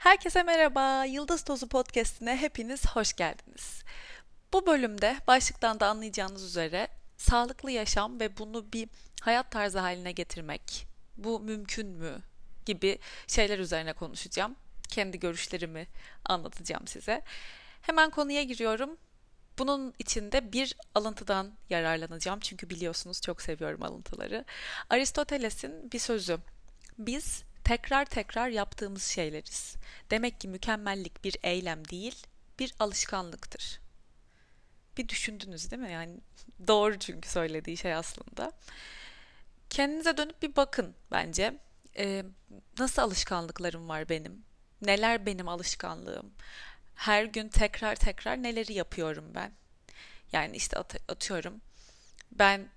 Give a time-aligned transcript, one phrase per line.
[0.00, 1.04] Herkese merhaba.
[1.04, 3.82] Yıldız Tozu Podcast'ine hepiniz hoş geldiniz.
[4.52, 8.88] Bu bölümde başlıktan da anlayacağınız üzere sağlıklı yaşam ve bunu bir
[9.20, 10.86] hayat tarzı haline getirmek,
[11.16, 12.18] bu mümkün mü
[12.66, 14.56] gibi şeyler üzerine konuşacağım.
[14.88, 15.86] Kendi görüşlerimi
[16.24, 17.22] anlatacağım size.
[17.82, 18.96] Hemen konuya giriyorum.
[19.58, 24.44] Bunun içinde bir alıntıdan yararlanacağım çünkü biliyorsunuz çok seviyorum alıntıları.
[24.90, 26.38] Aristoteles'in bir sözü.
[26.98, 29.76] Biz tekrar tekrar yaptığımız şeyleriz.
[30.10, 32.26] Demek ki mükemmellik bir eylem değil,
[32.58, 33.80] bir alışkanlıktır.
[34.96, 35.92] Bir düşündünüz değil mi?
[35.92, 36.16] Yani
[36.68, 38.52] doğru çünkü söylediği şey aslında.
[39.70, 41.58] Kendinize dönüp bir bakın bence.
[41.96, 42.24] Ee,
[42.78, 44.44] nasıl alışkanlıklarım var benim?
[44.82, 46.32] Neler benim alışkanlığım?
[46.94, 49.52] Her gün tekrar tekrar neleri yapıyorum ben?
[50.32, 51.60] Yani işte at- atıyorum.
[52.32, 52.68] Ben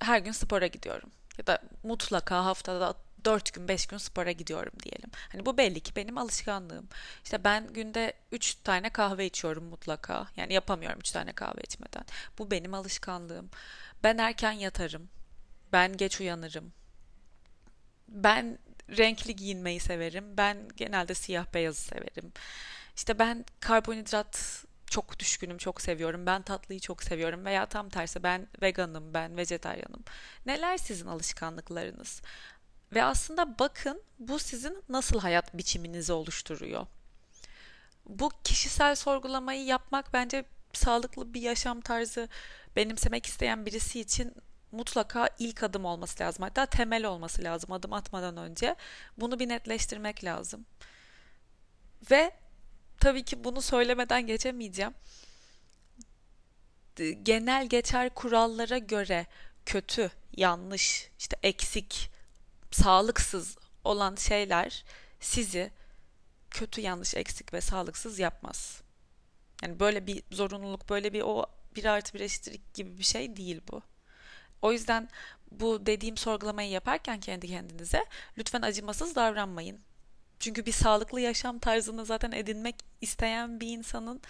[0.00, 1.10] her gün spora gidiyorum.
[1.38, 5.10] Ya da mutlaka haftada 4 gün 5 gün spora gidiyorum diyelim.
[5.32, 6.88] Hani bu belli ki benim alışkanlığım.
[7.24, 10.26] İşte ben günde 3 tane kahve içiyorum mutlaka.
[10.36, 12.04] Yani yapamıyorum 3 tane kahve içmeden.
[12.38, 13.50] Bu benim alışkanlığım.
[14.02, 15.08] Ben erken yatarım.
[15.72, 16.72] Ben geç uyanırım.
[18.08, 18.58] Ben
[18.98, 20.36] renkli giyinmeyi severim.
[20.36, 22.32] Ben genelde siyah beyazı severim.
[22.96, 26.26] İşte ben karbonhidrat çok düşkünüm, çok seviyorum.
[26.26, 30.04] Ben tatlıyı çok seviyorum veya tam tersi ben veganım, ben vejetaryenim.
[30.46, 32.22] Neler sizin alışkanlıklarınız?
[32.94, 36.86] Ve aslında bakın bu sizin nasıl hayat biçiminizi oluşturuyor.
[38.06, 42.28] Bu kişisel sorgulamayı yapmak bence sağlıklı bir yaşam tarzı
[42.76, 44.34] benimsemek isteyen birisi için
[44.72, 46.42] mutlaka ilk adım olması lazım.
[46.42, 48.76] Hatta temel olması lazım adım atmadan önce.
[49.16, 50.66] Bunu bir netleştirmek lazım.
[52.10, 52.30] Ve
[53.00, 54.94] tabii ki bunu söylemeden geçemeyeceğim.
[57.22, 59.26] Genel geçer kurallara göre
[59.66, 62.10] kötü, yanlış, işte eksik,
[62.70, 64.84] sağlıksız olan şeyler
[65.20, 65.70] sizi
[66.50, 68.82] kötü, yanlış, eksik ve sağlıksız yapmaz.
[69.62, 71.46] Yani böyle bir zorunluluk, böyle bir o
[71.76, 73.82] bir artı bir eşittir gibi bir şey değil bu.
[74.62, 75.08] O yüzden
[75.50, 78.04] bu dediğim sorgulamayı yaparken kendi kendinize
[78.38, 79.80] lütfen acımasız davranmayın.
[80.40, 84.20] Çünkü bir sağlıklı yaşam tarzını zaten edinmek isteyen bir insanın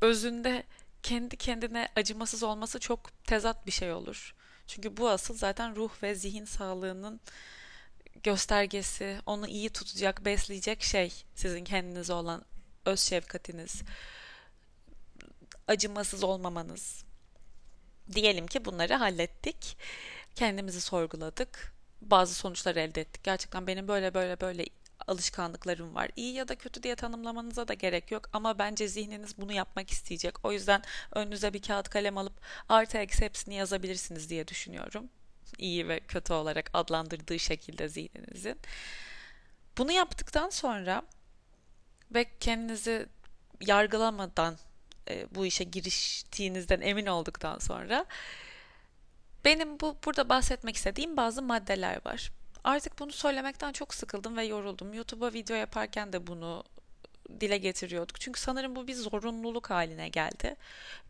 [0.00, 0.64] özünde
[1.02, 4.34] kendi kendine acımasız olması çok tezat bir şey olur.
[4.66, 7.20] Çünkü bu asıl zaten ruh ve zihin sağlığının
[8.22, 12.44] göstergesi, onu iyi tutacak, besleyecek şey sizin kendinize olan
[12.86, 13.82] öz şefkatiniz,
[15.68, 17.04] acımasız olmamanız.
[18.14, 19.76] Diyelim ki bunları hallettik.
[20.34, 21.74] Kendimizi sorguladık.
[22.00, 23.24] Bazı sonuçlar elde ettik.
[23.24, 24.66] Gerçekten benim böyle böyle böyle
[25.06, 26.10] alışkanlıklarım var.
[26.16, 30.44] İyi ya da kötü diye tanımlamanıza da gerek yok ama bence zihniniz bunu yapmak isteyecek.
[30.44, 30.82] O yüzden
[31.12, 35.08] önünüze bir kağıt kalem alıp artı eksi hepsini yazabilirsiniz diye düşünüyorum.
[35.58, 38.60] İyi ve kötü olarak adlandırdığı şekilde zihninizin.
[39.78, 41.02] Bunu yaptıktan sonra
[42.14, 43.06] ve kendinizi
[43.60, 44.58] yargılamadan
[45.08, 48.06] e, bu işe giriştiğinizden emin olduktan sonra
[49.44, 52.32] benim bu burada bahsetmek istediğim bazı maddeler var.
[52.64, 54.94] Artık bunu söylemekten çok sıkıldım ve yoruldum.
[54.94, 56.64] YouTube'a video yaparken de bunu
[57.40, 58.20] dile getiriyorduk.
[58.20, 60.56] Çünkü sanırım bu bir zorunluluk haline geldi.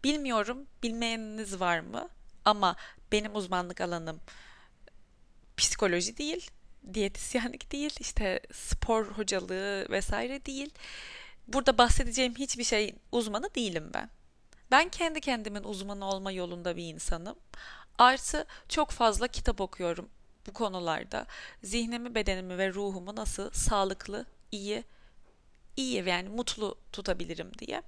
[0.05, 2.09] Bilmiyorum bilmeyeniniz var mı?
[2.45, 2.77] Ama
[3.12, 4.21] benim uzmanlık alanım
[5.57, 6.51] psikoloji değil,
[6.95, 10.71] diyetisyenlik değil, işte spor hocalığı vesaire değil.
[11.49, 14.11] Burada bahsedeceğim hiçbir şey uzmanı değilim ben.
[14.71, 17.37] Ben kendi kendimin uzmanı olma yolunda bir insanım.
[17.99, 20.09] Artı çok fazla kitap okuyorum
[20.47, 21.27] bu konularda.
[21.63, 24.85] Zihnimi, bedenimi ve ruhumu nasıl sağlıklı, iyi,
[25.77, 27.83] iyi yani mutlu tutabilirim diye.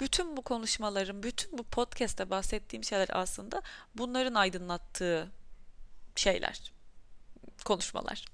[0.00, 3.62] Bütün bu konuşmalarım, bütün bu podcast'te bahsettiğim şeyler aslında
[3.94, 5.30] bunların aydınlattığı
[6.16, 6.72] şeyler,
[7.64, 8.24] konuşmalar.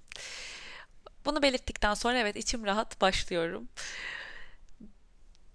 [1.24, 3.68] Bunu belirttikten sonra evet içim rahat başlıyorum.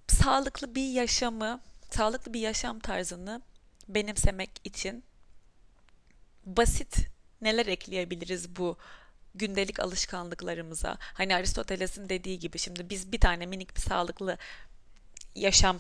[0.08, 1.60] Sağlıklı bir yaşamı,
[1.92, 3.42] sağlıklı bir yaşam tarzını
[3.88, 5.04] benimsemek için
[6.46, 8.78] basit neler ekleyebiliriz bu
[9.36, 10.98] gündelik alışkanlıklarımıza?
[11.00, 14.38] Hani Aristoteles'in dediği gibi şimdi biz bir tane minik bir sağlıklı
[15.36, 15.80] yaşam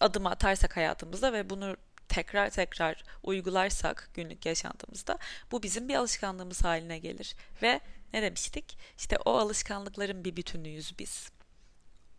[0.00, 1.76] adım atarsak hayatımızda ve bunu
[2.08, 5.18] tekrar tekrar uygularsak günlük yaşantımızda
[5.52, 7.34] bu bizim bir alışkanlığımız haline gelir.
[7.62, 7.80] Ve
[8.12, 8.78] ne demiştik?
[8.98, 11.30] İşte o alışkanlıkların bir bütünüyüz biz.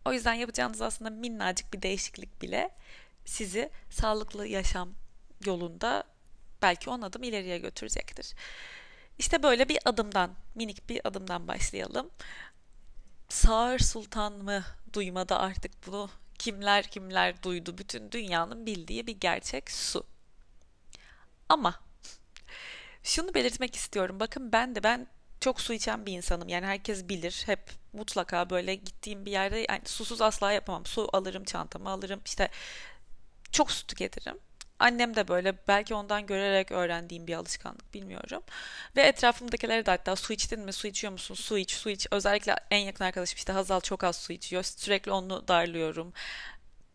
[0.04, 2.70] O yüzden yapacağınız aslında minnacık bir değişiklik bile
[3.24, 4.94] sizi sağlıklı yaşam
[5.46, 6.04] yolunda
[6.64, 8.34] belki on adım ileriye götürecektir.
[9.18, 12.10] İşte böyle bir adımdan, minik bir adımdan başlayalım.
[13.28, 20.06] Sağır Sultan mı duymadı artık bunu kimler kimler duydu bütün dünyanın bildiği bir gerçek su.
[21.48, 21.80] Ama
[23.02, 24.20] şunu belirtmek istiyorum.
[24.20, 25.06] Bakın ben de ben
[25.40, 26.48] çok su içen bir insanım.
[26.48, 27.42] Yani herkes bilir.
[27.46, 30.86] Hep mutlaka böyle gittiğim bir yerde yani susuz asla yapamam.
[30.86, 32.20] Su alırım çantama alırım.
[32.26, 32.48] İşte
[33.52, 34.38] çok su tüketirim.
[34.78, 38.42] Annem de böyle belki ondan görerek öğrendiğim bir alışkanlık bilmiyorum.
[38.96, 42.06] Ve etrafımdakilere de hatta su içtin mi su içiyor musun su iç su iç.
[42.10, 44.62] Özellikle en yakın arkadaşım işte Hazal çok az su içiyor.
[44.62, 46.12] Sürekli onu darlıyorum.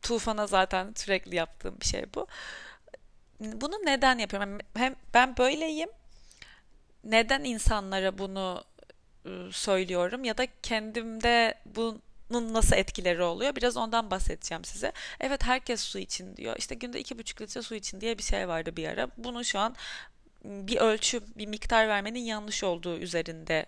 [0.02, 2.28] Tufan'a zaten sürekli yaptığım bir şey bu.
[3.40, 4.58] Bunu neden yapıyorum?
[4.76, 5.90] Hem ben böyleyim.
[7.04, 8.64] Neden insanlara bunu
[9.26, 13.56] ıı, söylüyorum ya da kendimde bu nasıl etkileri oluyor?
[13.56, 14.92] Biraz ondan bahsedeceğim size.
[15.20, 16.56] Evet herkes su için diyor.
[16.58, 19.08] İşte günde iki buçuk litre su için diye bir şey vardı bir ara.
[19.18, 19.76] Bunu şu an
[20.44, 23.66] bir ölçü, bir miktar vermenin yanlış olduğu üzerinde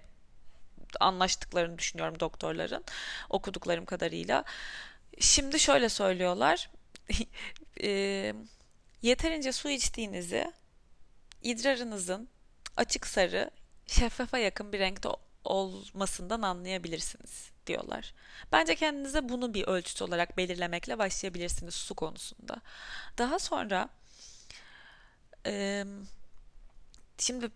[1.00, 2.84] anlaştıklarını düşünüyorum doktorların
[3.30, 4.44] okuduklarım kadarıyla.
[5.20, 6.70] Şimdi şöyle söylüyorlar.
[7.84, 8.34] e,
[9.02, 10.54] yeterince su içtiğinizi
[11.44, 12.30] idrarınızın
[12.78, 13.52] açık sarı,
[13.88, 15.10] şeffafa yakın bir renkte
[15.44, 18.14] olmasından anlayabilirsiniz diyorlar.
[18.52, 22.62] Bence kendinize bunu bir ölçüt olarak belirlemekle başlayabilirsiniz su konusunda.
[23.18, 23.90] Daha sonra
[25.46, 25.86] e,
[27.18, 27.52] şimdi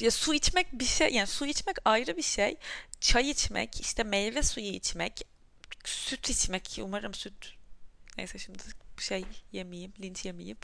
[0.00, 2.56] ya su içmek bir şey yani su içmek ayrı bir şey.
[3.00, 5.22] Çay içmek, işte meyve suyu içmek,
[5.84, 7.54] süt içmek umarım süt
[8.18, 8.62] neyse şimdi
[8.98, 10.56] şey yemeyeyim, linç yemeyeyim.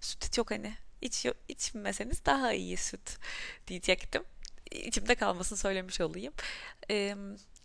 [0.00, 3.18] Süt çok hani iç, içmeseniz daha iyi süt
[3.66, 4.24] diyecektim
[4.70, 6.34] içimde kalmasını söylemiş olayım.
[6.90, 7.16] Ee,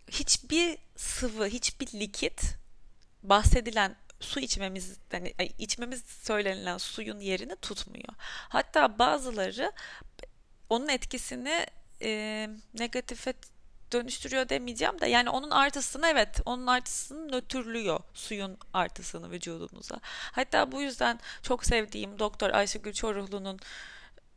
[0.08, 2.42] hiçbir sıvı, hiçbir likit
[3.24, 8.14] bahsedilen su içmemiz yani içmemiz söylenilen suyun yerini tutmuyor.
[8.50, 9.72] Hatta bazıları
[10.70, 11.66] onun etkisini
[12.02, 13.34] e, negatife
[13.92, 20.00] dönüştürüyor demeyeceğim de yani onun artısını evet onun artısını nötrlüyor suyun artısını vücudumuza.
[20.32, 23.60] Hatta bu yüzden çok sevdiğim Doktor Ayşegül Çoruhlu'nun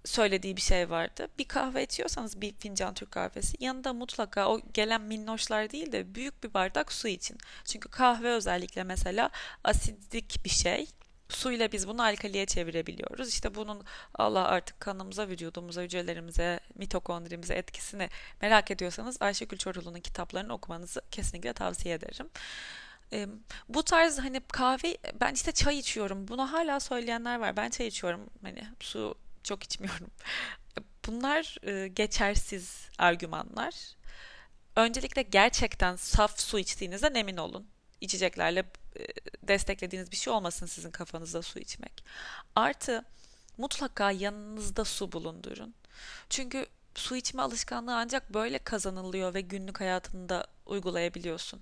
[0.06, 1.28] söylediği bir şey vardı.
[1.38, 6.44] Bir kahve içiyorsanız bir fincan Türk kahvesi yanında mutlaka o gelen minnoşlar değil de büyük
[6.44, 7.38] bir bardak su için.
[7.64, 9.30] Çünkü kahve özellikle mesela
[9.64, 10.86] asidik bir şey.
[11.28, 13.28] Suyla biz bunu alkaliye çevirebiliyoruz.
[13.28, 18.08] İşte bunun Allah artık kanımıza, vücudumuza, hücrelerimize, mitokondrimize etkisini
[18.42, 22.30] merak ediyorsanız Ayşegül Çorulu'nun kitaplarını okumanızı kesinlikle tavsiye ederim.
[23.68, 26.28] bu tarz hani kahve ben işte çay içiyorum.
[26.28, 27.56] Bunu hala söyleyenler var.
[27.56, 28.20] Ben çay içiyorum.
[28.42, 29.14] Hani su
[29.46, 30.10] çok içmiyorum.
[31.06, 33.74] Bunlar e, geçersiz argümanlar.
[34.76, 37.66] Öncelikle gerçekten saf su içtiğinizden emin olun.
[38.00, 38.60] İçeceklerle
[38.96, 39.06] e,
[39.42, 42.04] desteklediğiniz bir şey olmasın sizin kafanızda su içmek.
[42.54, 43.04] Artı
[43.58, 45.74] mutlaka yanınızda su bulundurun.
[46.30, 51.60] Çünkü su içme alışkanlığı ancak böyle kazanılıyor ve günlük hayatında uygulayabiliyorsun.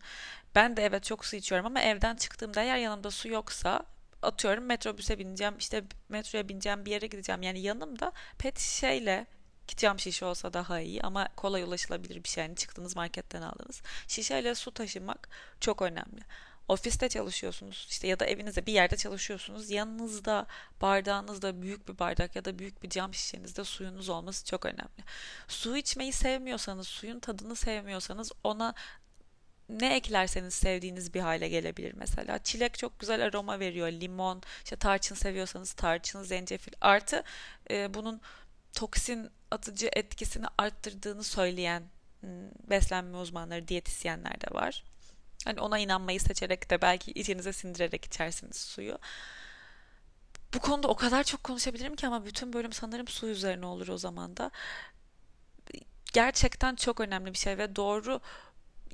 [0.55, 3.87] Ben de evet çok su içiyorum ama evden çıktığımda eğer yanımda su yoksa
[4.25, 9.27] atıyorum metrobüse bineceğim işte metroya bineceğim bir yere gideceğim yani yanımda pet şişeyle
[9.67, 12.45] ki cam şişe olsa daha iyi ama kolay ulaşılabilir bir şey.
[12.45, 13.83] Yani çıktınız marketten aldınız.
[14.09, 15.29] Şişeyle su taşımak
[15.61, 16.21] çok önemli.
[16.69, 19.71] Ofiste çalışıyorsunuz işte ya da evinizde bir yerde çalışıyorsunuz.
[19.71, 20.47] Yanınızda
[20.81, 25.05] bardağınızda büyük bir bardak ya da büyük bir cam şişenizde suyunuz olması çok önemli.
[25.49, 28.75] Su içmeyi sevmiyorsanız, suyun tadını sevmiyorsanız ona
[29.69, 32.39] ne eklerseniz sevdiğiniz bir hale gelebilir mesela.
[32.39, 33.89] Çilek çok güzel aroma veriyor.
[33.89, 36.73] Limon, işte tarçın seviyorsanız tarçın, zencefil.
[36.81, 37.23] Artı
[37.71, 38.21] e, bunun
[38.73, 41.83] toksin atıcı etkisini arttırdığını söyleyen
[42.21, 42.31] hmm,
[42.71, 44.85] beslenme uzmanları, diyetisyenler de var.
[45.45, 48.99] Hani ona inanmayı seçerek de belki içinize sindirerek içersiniz suyu.
[50.55, 53.99] Bu konuda o kadar çok konuşabilirim ki ama bütün bölüm sanırım su üzerine olur o
[53.99, 54.51] zaman da.
[56.13, 58.21] Gerçekten çok önemli bir şey ve doğru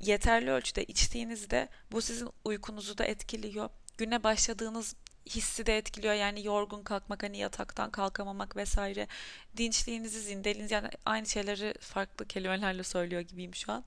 [0.01, 3.69] yeterli ölçüde içtiğinizde bu sizin uykunuzu da etkiliyor.
[3.97, 6.13] Güne başladığınız hissi de etkiliyor.
[6.13, 9.07] Yani yorgun kalkmak, hani yataktan kalkamamak vesaire.
[9.57, 13.83] Dinçliğinizi, zindeliğinizi yani aynı şeyleri farklı kelimelerle söylüyor gibiyim şu an.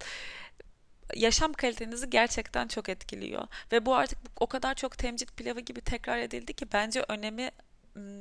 [1.16, 3.46] Yaşam kalitenizi gerçekten çok etkiliyor.
[3.72, 7.50] Ve bu artık o kadar çok temcit pilavı gibi tekrar edildi ki bence önemi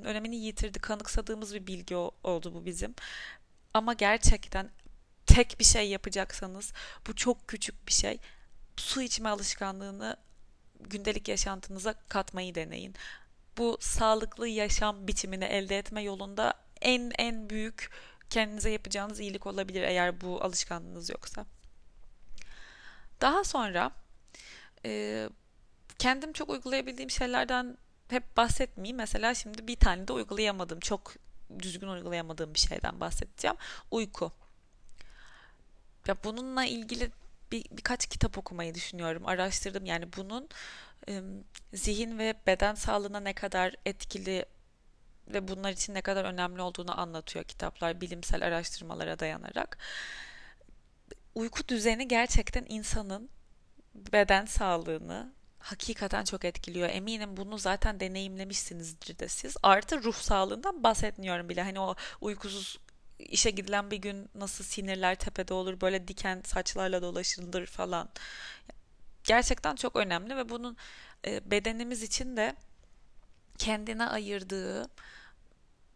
[0.03, 0.79] önemini yitirdi.
[0.79, 2.95] Kanıksadığımız bir bilgi oldu bu bizim.
[3.73, 4.69] Ama gerçekten
[5.33, 6.73] tek bir şey yapacaksanız
[7.07, 8.19] bu çok küçük bir şey.
[8.77, 10.17] Su içme alışkanlığını
[10.79, 12.95] gündelik yaşantınıza katmayı deneyin.
[13.57, 17.91] Bu sağlıklı yaşam biçimini elde etme yolunda en en büyük
[18.29, 21.45] kendinize yapacağınız iyilik olabilir eğer bu alışkanlığınız yoksa.
[23.21, 23.91] Daha sonra
[24.85, 25.29] e,
[25.99, 27.77] kendim çok uygulayabildiğim şeylerden
[28.09, 28.97] hep bahsetmeyeyim.
[28.97, 31.13] Mesela şimdi bir tane de uygulayamadığım, çok
[31.59, 33.57] düzgün uygulayamadığım bir şeyden bahsedeceğim.
[33.91, 34.31] Uyku.
[36.07, 37.11] Ya bununla ilgili
[37.51, 39.27] bir, birkaç kitap okumayı düşünüyorum.
[39.27, 40.49] Araştırdım yani bunun
[41.73, 44.45] zihin ve beden sağlığına ne kadar etkili
[45.27, 49.77] ve bunlar için ne kadar önemli olduğunu anlatıyor kitaplar bilimsel araştırmalara dayanarak.
[51.35, 53.29] Uyku düzeni gerçekten insanın
[53.95, 56.89] beden sağlığını hakikaten çok etkiliyor.
[56.89, 59.57] Eminim bunu zaten deneyimlemişsinizdir de siz.
[59.63, 61.61] Artı ruh sağlığından bahsetmiyorum bile.
[61.61, 62.79] Hani o uykusuz
[63.19, 68.09] işe gidilen bir gün nasıl sinirler tepede olur, böyle diken saçlarla dolaşılır falan.
[69.23, 70.77] Gerçekten çok önemli ve bunun
[71.25, 72.55] e, bedenimiz için de
[73.57, 74.89] kendine ayırdığı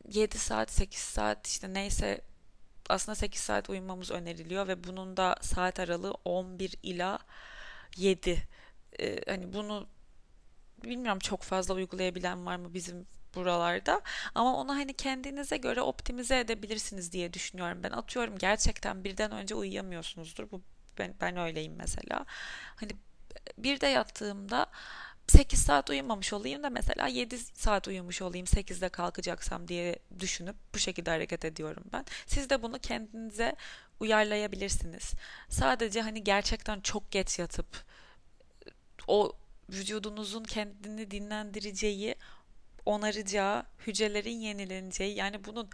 [0.09, 2.21] 7 saat 8 saat işte neyse
[2.89, 7.19] aslında 8 saat uyumamız öneriliyor ve bunun da saat aralığı 11 ila
[7.97, 8.47] 7.
[8.99, 9.87] Ee, hani bunu
[10.83, 13.07] bilmiyorum çok fazla uygulayabilen var mı bizim
[13.37, 14.01] buralarda
[14.35, 20.51] ama onu hani kendinize göre optimize edebilirsiniz diye düşünüyorum ben atıyorum gerçekten birden önce uyuyamıyorsunuzdur
[20.51, 20.61] bu
[20.99, 22.25] ben, ben öyleyim mesela
[22.75, 22.91] hani
[23.57, 24.65] bir de yattığımda
[25.27, 30.79] 8 saat uyumamış olayım da mesela 7 saat uyumuş olayım 8'de kalkacaksam diye düşünüp bu
[30.79, 32.05] şekilde hareket ediyorum ben.
[32.27, 33.55] Siz de bunu kendinize
[33.99, 35.13] uyarlayabilirsiniz.
[35.49, 37.67] Sadece hani gerçekten çok geç yatıp
[39.07, 39.33] o
[39.69, 42.15] vücudunuzun kendini dinlendireceği,
[42.87, 45.69] onaracağı, hücrelerin yenileneceği yani bunun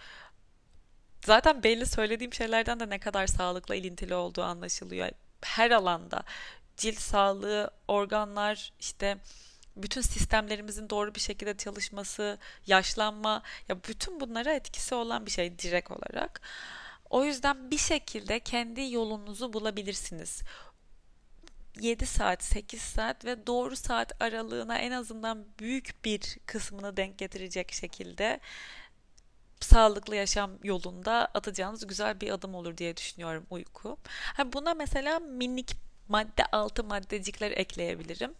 [1.25, 5.09] zaten belli söylediğim şeylerden de ne kadar sağlıkla ilintili olduğu anlaşılıyor.
[5.41, 6.23] Her alanda
[6.77, 9.17] cilt sağlığı, organlar, işte
[9.75, 15.91] bütün sistemlerimizin doğru bir şekilde çalışması, yaşlanma ya bütün bunlara etkisi olan bir şey direkt
[15.91, 16.41] olarak.
[17.09, 20.41] O yüzden bir şekilde kendi yolunuzu bulabilirsiniz.
[21.81, 27.71] 7 saat, 8 saat ve doğru saat aralığına en azından büyük bir kısmını denk getirecek
[27.73, 28.39] şekilde
[29.59, 33.97] sağlıklı yaşam yolunda atacağınız güzel bir adım olur diye düşünüyorum uyku.
[34.45, 35.75] Buna mesela minik
[36.07, 38.35] madde altı maddecikler ekleyebilirim.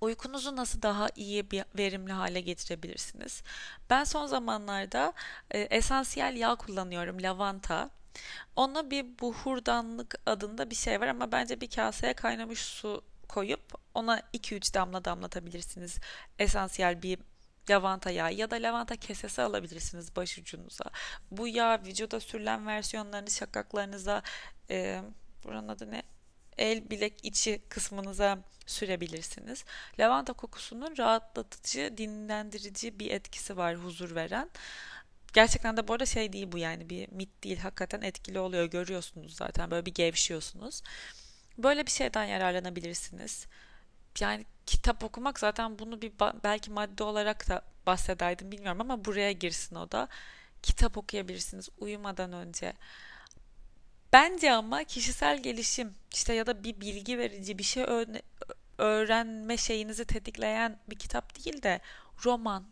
[0.00, 3.42] Uykunuzu nasıl daha iyi bir verimli hale getirebilirsiniz?
[3.90, 5.12] Ben son zamanlarda
[5.50, 7.90] e, esansiyel yağ kullanıyorum, lavanta.
[8.56, 14.20] Ona bir buhurdanlık adında bir şey var ama bence bir kaseye kaynamış su koyup ona
[14.20, 15.98] 2-3 damla damlatabilirsiniz.
[16.38, 17.18] Esansiyel bir
[17.70, 20.84] lavanta yağı ya da lavanta kesesi alabilirsiniz başucunuza.
[21.30, 24.22] Bu yağ vücuda sürülen versiyonlarını şakaklarınıza
[24.70, 25.02] e,
[25.44, 26.02] buranın adı ne?
[26.58, 29.64] el bilek içi kısmınıza sürebilirsiniz.
[29.98, 34.50] Lavanta kokusunun rahatlatıcı, dinlendirici bir etkisi var, huzur veren.
[35.32, 37.58] Gerçekten de bu arada şey değil bu yani bir mit değil.
[37.58, 38.64] Hakikaten etkili oluyor.
[38.64, 40.82] Görüyorsunuz zaten böyle bir gevşiyorsunuz.
[41.58, 43.46] Böyle bir şeyden yararlanabilirsiniz.
[44.20, 46.12] Yani kitap okumak zaten bunu bir
[46.44, 50.08] belki madde olarak da bahsederdim bilmiyorum ama buraya girsin o da.
[50.62, 52.72] Kitap okuyabilirsiniz uyumadan önce.
[54.12, 57.84] Bence ama kişisel gelişim işte ya da bir bilgi verici bir şey
[58.78, 61.80] öğrenme şeyinizi tetikleyen bir kitap değil de
[62.24, 62.71] roman.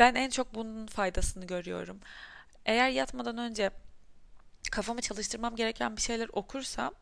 [0.00, 2.00] Ben en çok bunun faydasını görüyorum.
[2.66, 3.70] Eğer yatmadan önce
[4.70, 6.94] kafamı çalıştırmam gereken bir şeyler okursam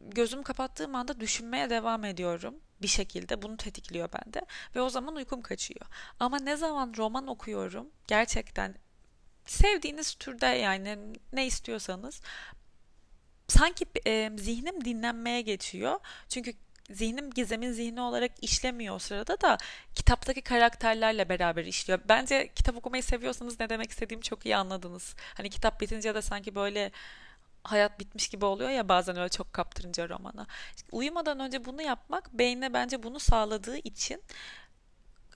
[0.00, 5.42] gözüm kapattığım anda düşünmeye devam ediyorum bir şekilde bunu tetikliyor bende ve o zaman uykum
[5.42, 5.86] kaçıyor.
[6.20, 8.74] Ama ne zaman roman okuyorum gerçekten
[9.46, 10.98] sevdiğiniz türde yani
[11.32, 12.20] ne istiyorsanız
[13.48, 16.00] sanki e, zihnim dinlenmeye geçiyor.
[16.28, 16.54] Çünkü
[16.90, 19.58] zihnim gizemin zihni olarak işlemiyor o sırada da
[19.94, 22.00] kitaptaki karakterlerle beraber işliyor.
[22.08, 25.14] Bence kitap okumayı seviyorsanız ne demek istediğimi çok iyi anladınız.
[25.36, 26.92] Hani kitap bitince de sanki böyle
[27.64, 30.46] hayat bitmiş gibi oluyor ya bazen öyle çok kaptırınca romana.
[30.92, 34.22] Uyumadan önce bunu yapmak beyne bence bunu sağladığı için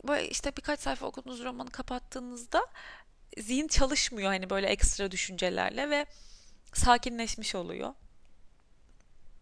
[0.09, 2.67] böyle işte birkaç sayfa okuduğunuz romanı kapattığınızda
[3.39, 6.07] zihin çalışmıyor hani böyle ekstra düşüncelerle ve
[6.73, 7.95] sakinleşmiş oluyor.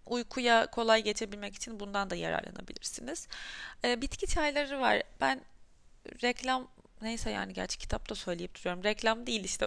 [0.06, 3.28] Uykuya kolay geçebilmek için bundan da yararlanabilirsiniz.
[3.84, 5.02] E, bitki çayları var.
[5.20, 5.40] Ben
[6.23, 6.68] reklam
[7.02, 8.84] neyse yani gerçi kitapta söyleyip duruyorum.
[8.84, 9.66] Reklam değil işte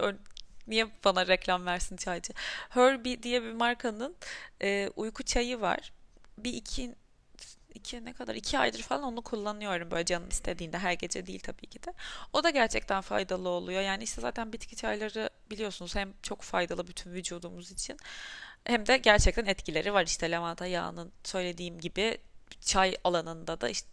[0.66, 2.32] niye bana reklam versin çaycı?
[2.68, 4.16] Herbie diye bir markanın
[4.62, 5.92] e, uyku çayı var.
[6.38, 6.94] Bir iki
[7.74, 11.66] iki ne kadar iki aydır falan onu kullanıyorum böyle canım istediğinde her gece değil tabii
[11.66, 11.92] ki de.
[12.32, 13.82] O da gerçekten faydalı oluyor.
[13.82, 17.96] Yani işte zaten bitki çayları biliyorsunuz hem çok faydalı bütün vücudumuz için
[18.68, 20.06] hem de gerçekten etkileri var.
[20.06, 22.18] işte lavanta yağının söylediğim gibi
[22.60, 23.88] çay alanında da işte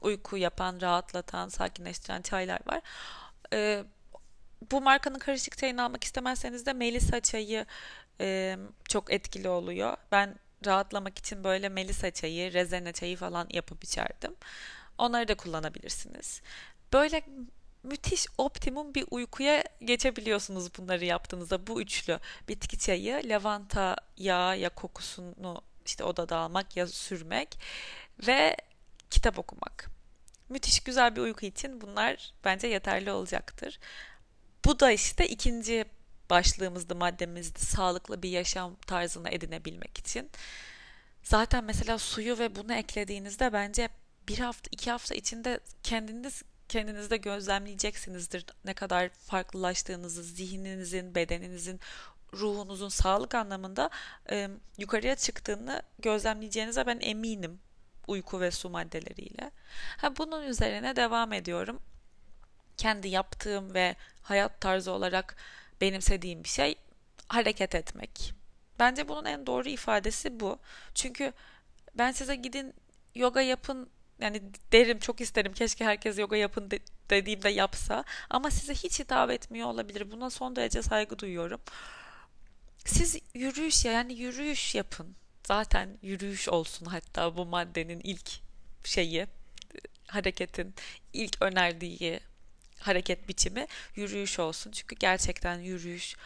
[0.00, 2.80] uyku yapan, rahatlatan, sakinleştiren çaylar var.
[3.52, 3.84] Ee,
[4.70, 7.66] bu markanın karışık çayını almak istemezseniz de Melisa çayı
[8.20, 8.56] e,
[8.88, 9.96] çok etkili oluyor.
[10.12, 10.34] Ben
[10.66, 14.34] rahatlamak için böyle melisa çayı, rezene çayı falan yapıp içerdim.
[14.98, 16.42] Onları da kullanabilirsiniz.
[16.92, 17.22] Böyle
[17.82, 21.66] müthiş optimum bir uykuya geçebiliyorsunuz bunları yaptığınızda.
[21.66, 27.58] Bu üçlü bitki çayı, lavanta yağı ya kokusunu işte odada almak ya sürmek
[28.26, 28.56] ve
[29.10, 29.90] kitap okumak.
[30.48, 33.78] müthiş güzel bir uyku için bunlar bence yeterli olacaktır.
[34.64, 35.84] Bu da işte ikinci
[36.30, 37.60] başlığımızdı, maddemizdi.
[37.60, 40.30] Sağlıklı bir yaşam tarzını edinebilmek için.
[41.22, 43.88] Zaten mesela suyu ve bunu eklediğinizde bence
[44.28, 51.80] bir hafta, iki hafta içinde kendiniz kendinizde gözlemleyeceksinizdir ne kadar farklılaştığınızı, zihninizin, bedeninizin,
[52.34, 53.90] ruhunuzun sağlık anlamında
[54.30, 54.48] e,
[54.78, 57.60] yukarıya çıktığını gözlemleyeceğinize ben eminim
[58.08, 59.50] uyku ve su maddeleriyle.
[59.96, 61.82] Ha, bunun üzerine devam ediyorum.
[62.76, 65.36] Kendi yaptığım ve hayat tarzı olarak
[65.80, 66.74] benimsediğim bir şey
[67.28, 68.34] hareket etmek.
[68.78, 70.58] Bence bunun en doğru ifadesi bu.
[70.94, 71.32] Çünkü
[71.94, 72.74] ben size gidin
[73.14, 74.42] yoga yapın yani
[74.72, 79.68] derim çok isterim keşke herkes yoga yapın de, dediğimde yapsa ama size hiç hitap etmiyor
[79.68, 80.10] olabilir.
[80.10, 81.60] Buna son derece saygı duyuyorum.
[82.86, 85.16] Siz yürüyüş yani yürüyüş yapın.
[85.44, 88.30] Zaten yürüyüş olsun hatta bu maddenin ilk
[88.84, 89.26] şeyi
[90.08, 90.74] hareketin
[91.12, 92.20] ilk önerdiği
[92.80, 93.66] hareket biçimi
[93.96, 94.70] yürüyüş olsun.
[94.70, 96.16] Çünkü gerçekten yürüyüş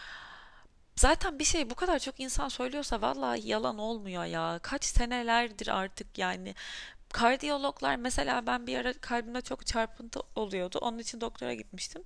[0.97, 4.59] Zaten bir şey bu kadar çok insan söylüyorsa vallahi yalan olmuyor ya.
[4.63, 6.55] Kaç senelerdir artık yani
[7.13, 10.79] Kardiyologlar mesela ben bir ara kalbimde çok çarpıntı oluyordu.
[10.83, 12.03] Onun için doktora gitmiştim.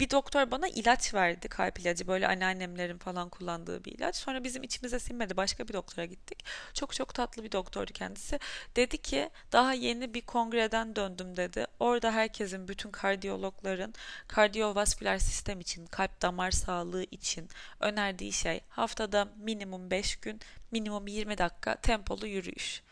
[0.00, 4.16] Bir doktor bana ilaç verdi kalp ilacı böyle anneannemlerin falan kullandığı bir ilaç.
[4.16, 6.44] Sonra bizim içimize sinmedi başka bir doktora gittik.
[6.74, 8.38] Çok çok tatlı bir doktordu kendisi.
[8.76, 11.66] Dedi ki daha yeni bir kongreden döndüm dedi.
[11.80, 13.94] Orada herkesin bütün kardiyologların
[14.28, 17.48] kardiyovasküler sistem için kalp damar sağlığı için
[17.80, 22.82] önerdiği şey haftada minimum 5 gün minimum 20 dakika tempolu yürüyüş.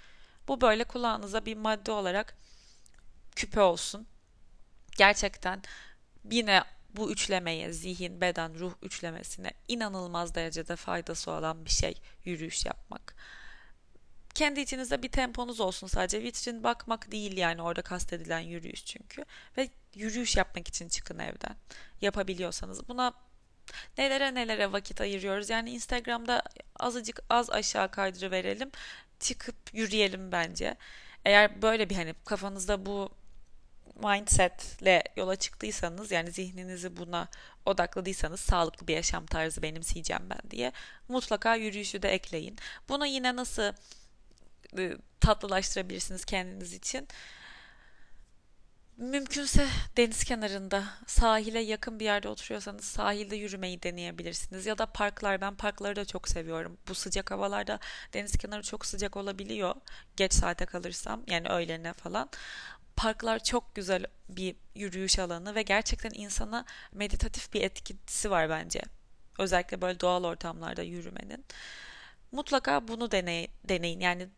[0.48, 2.36] Bu böyle kulağınıza bir madde olarak
[3.36, 4.06] küpe olsun.
[4.96, 5.62] Gerçekten
[6.30, 6.62] yine
[6.96, 11.94] bu üçlemeye, zihin, beden, ruh üçlemesine inanılmaz derecede faydası olan bir şey
[12.24, 13.14] yürüyüş yapmak.
[14.34, 16.22] Kendi içinizde bir temponuz olsun sadece.
[16.22, 19.24] Vitrin bakmak değil yani orada kastedilen yürüyüş çünkü.
[19.56, 21.56] Ve yürüyüş yapmak için çıkın evden.
[22.00, 22.88] Yapabiliyorsanız.
[22.88, 23.12] Buna
[23.98, 25.50] nelere nelere vakit ayırıyoruz.
[25.50, 26.42] Yani Instagram'da
[26.80, 28.70] azıcık az aşağı kaydırı verelim
[29.22, 30.76] çıkıp yürüyelim bence.
[31.24, 33.10] Eğer böyle bir hani kafanızda bu
[33.96, 37.28] mindsetle yola çıktıysanız yani zihninizi buna
[37.66, 40.72] odakladıysanız sağlıklı bir yaşam tarzı benimseyeceğim ben diye
[41.08, 42.56] mutlaka yürüyüşü de ekleyin.
[42.88, 43.72] Bunu yine nasıl
[44.78, 47.08] ıı, tatlılaştırabilirsiniz kendiniz için?
[48.96, 54.66] Mümkünse deniz kenarında, sahile yakın bir yerde oturuyorsanız sahilde yürümeyi deneyebilirsiniz.
[54.66, 56.78] Ya da parklar, ben parkları da çok seviyorum.
[56.88, 57.78] Bu sıcak havalarda
[58.12, 59.74] deniz kenarı çok sıcak olabiliyor.
[60.16, 62.30] Geç saate kalırsam, yani öğlene falan.
[62.96, 68.82] Parklar çok güzel bir yürüyüş alanı ve gerçekten insana meditatif bir etkisi var bence.
[69.38, 71.44] Özellikle böyle doğal ortamlarda yürümenin.
[72.32, 74.00] Mutlaka bunu deney, deneyin.
[74.00, 74.28] Yani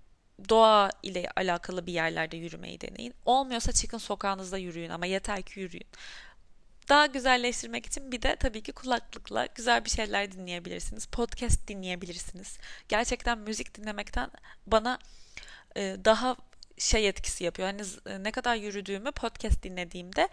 [0.49, 3.15] doğa ile alakalı bir yerlerde yürümeyi deneyin.
[3.25, 5.87] Olmuyorsa çıkın sokağınızda yürüyün ama yeter ki yürüyün.
[6.89, 11.07] Daha güzelleştirmek için bir de tabii ki kulaklıkla güzel bir şeyler dinleyebilirsiniz.
[11.07, 12.59] Podcast dinleyebilirsiniz.
[12.89, 14.31] Gerçekten müzik dinlemekten
[14.67, 14.99] bana
[15.77, 16.37] e, daha
[16.79, 17.69] şey etkisi yapıyor.
[17.69, 17.83] Hani
[18.25, 20.29] ne kadar yürüdüğümü podcast dinlediğimde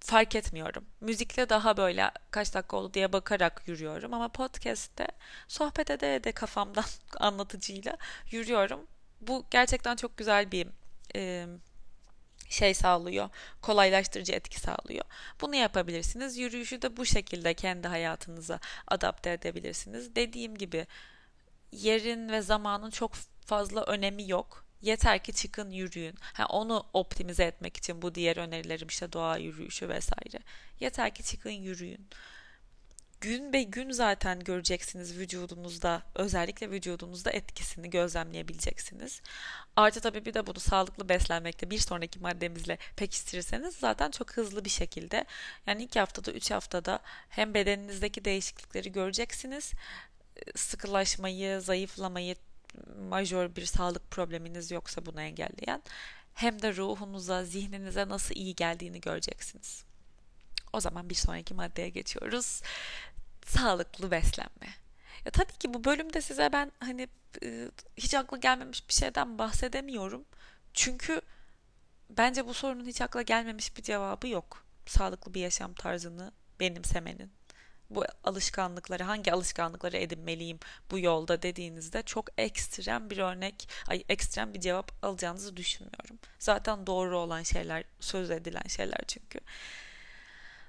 [0.00, 0.84] fark etmiyorum.
[1.00, 5.06] Müzikle daha böyle kaç dakika oldu diye bakarak yürüyorum ama podcast'te
[5.48, 6.84] sohbet ede ede kafamdan
[7.20, 7.96] anlatıcıyla
[8.30, 8.86] yürüyorum
[9.20, 10.66] bu gerçekten çok güzel bir
[11.16, 11.46] e,
[12.48, 13.28] şey sağlıyor.
[13.62, 15.04] Kolaylaştırıcı etki sağlıyor.
[15.40, 16.38] Bunu yapabilirsiniz.
[16.38, 20.16] Yürüyüşü de bu şekilde kendi hayatınıza adapte edebilirsiniz.
[20.16, 20.86] Dediğim gibi
[21.72, 23.12] yerin ve zamanın çok
[23.46, 24.66] fazla önemi yok.
[24.82, 26.14] Yeter ki çıkın yürüyün.
[26.20, 30.38] Ha, onu optimize etmek için bu diğer önerilerim işte doğa yürüyüşü vesaire.
[30.80, 32.08] Yeter ki çıkın yürüyün
[33.20, 39.22] gün be gün zaten göreceksiniz vücudunuzda özellikle vücudunuzda etkisini gözlemleyebileceksiniz.
[39.76, 44.70] Artı tabii bir de bunu sağlıklı beslenmekte bir sonraki maddemizle pekiştirirseniz zaten çok hızlı bir
[44.70, 45.24] şekilde
[45.66, 49.72] yani iki haftada üç haftada hem bedeninizdeki değişiklikleri göreceksiniz
[50.56, 52.36] sıkılaşmayı, zayıflamayı,
[53.08, 55.82] majör bir sağlık probleminiz yoksa bunu engelleyen
[56.34, 59.85] hem de ruhunuza, zihninize nasıl iyi geldiğini göreceksiniz.
[60.76, 62.62] O zaman bir sonraki maddeye geçiyoruz.
[63.46, 64.68] Sağlıklı beslenme.
[65.24, 67.08] Ya tabii ki bu bölümde size ben hani
[67.42, 70.24] e, hiç akla gelmemiş bir şeyden bahsedemiyorum.
[70.74, 71.20] Çünkü
[72.10, 74.64] bence bu sorunun hiç akla gelmemiş bir cevabı yok.
[74.86, 77.32] Sağlıklı bir yaşam tarzını benimsemenin.
[77.90, 80.58] Bu alışkanlıkları, hangi alışkanlıkları edinmeliyim
[80.90, 86.18] bu yolda dediğinizde çok ekstrem bir örnek, ay ekstrem bir cevap alacağınızı düşünmüyorum.
[86.38, 89.40] Zaten doğru olan şeyler, söz edilen şeyler çünkü.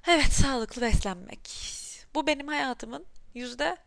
[0.08, 1.50] Evet, sağlıklı beslenmek.
[2.15, 3.78] Bu benim hayatımın yüzde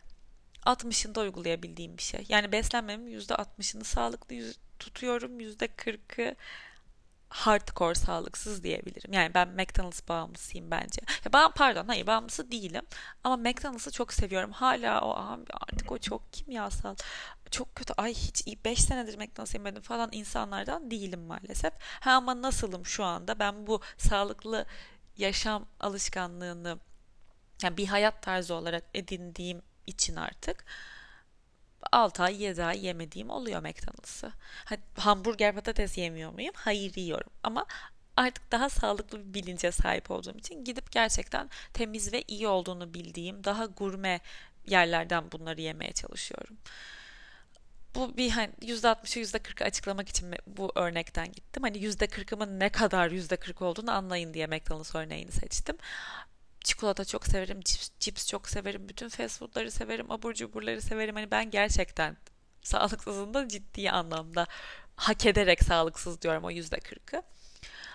[0.67, 2.27] 60'ında uygulayabildiğim bir şey.
[2.29, 4.37] Yani beslenmemin yüzde 60'ını sağlıklı
[4.79, 5.41] tutuyorum.
[5.41, 6.37] Yüzde 40'ı
[7.29, 9.13] hardcore sağlıksız diyebilirim.
[9.13, 11.01] Yani ben McDonald's bağımlısıyım bence.
[11.25, 12.83] Ya ben pardon hayır bağımlısı değilim.
[13.25, 14.53] Ama McDonald's'ı çok seviyorum.
[14.53, 15.11] Hala o
[15.53, 16.97] artık o çok kimyasal.
[17.51, 17.95] Çok kötü.
[17.97, 21.73] Ay hiç 5 senedir McDonald's yemedim falan insanlardan değilim maalesef.
[22.01, 23.39] Ha ama nasılım şu anda?
[23.39, 24.67] Ben bu sağlıklı
[25.21, 26.79] yaşam alışkanlığını
[27.63, 30.65] yani bir hayat tarzı olarak edindiğim için artık
[31.93, 34.33] 6 ay 7 ay yemediğim oluyor McDonald's'ı.
[34.97, 36.53] Hamburger patates yemiyor muyum?
[36.57, 37.31] Hayır yiyorum.
[37.43, 37.67] Ama
[38.17, 43.45] artık daha sağlıklı bir bilince sahip olduğum için gidip gerçekten temiz ve iyi olduğunu bildiğim
[43.45, 44.21] daha gurme
[44.67, 46.57] yerlerden bunları yemeye çalışıyorum.
[47.95, 51.63] Bu bir hani %60'ı %40'ı açıklamak için bu örnekten gittim.
[51.63, 55.77] Hani %40'ımın ne kadar %40 olduğunu anlayın diye McDonald's örneğini seçtim
[56.65, 61.15] çikolata çok severim, cips, cips çok severim, bütün fast foodları severim, abur cuburları severim.
[61.15, 62.17] Hani ben gerçekten
[62.63, 64.47] sağlıksızın da ciddi anlamda
[64.97, 67.23] hak ederek sağlıksız diyorum o yüzde kırkı.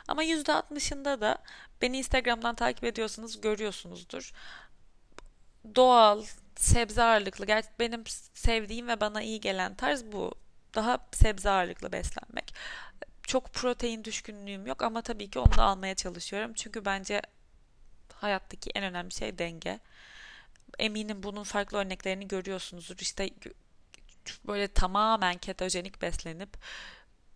[0.08, 1.38] Ama yüzde altmışında da
[1.82, 4.32] beni Instagram'dan takip ediyorsanız görüyorsunuzdur.
[5.76, 6.24] Doğal,
[6.56, 7.46] sebze ağırlıklı.
[7.46, 10.36] Gerçi benim sevdiğim ve bana iyi gelen tarz bu.
[10.76, 12.56] Daha sebze ağırlıklı beslenmek.
[13.24, 16.54] Çok protein düşkünlüğüm yok ama tabii ki onu da almaya çalışıyorum.
[16.54, 17.22] Çünkü bence
[18.14, 19.80] hayattaki en önemli şey denge.
[20.80, 22.98] Eminim bunun farklı örneklerini görüyorsunuzdur.
[23.00, 23.30] İşte
[24.48, 26.58] böyle tamamen ketojenik beslenip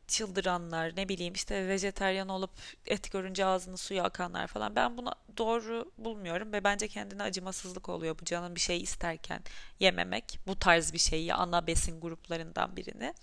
[0.09, 2.51] çıldıranlar ne bileyim işte vejeteryan olup
[2.85, 4.75] et görünce ağzını suyu akanlar falan.
[4.75, 9.41] Ben bunu doğru bulmuyorum ve bence kendine acımasızlık oluyor bu canın bir şey isterken
[9.79, 10.39] yememek.
[10.47, 13.13] Bu tarz bir şeyi ana besin gruplarından birini.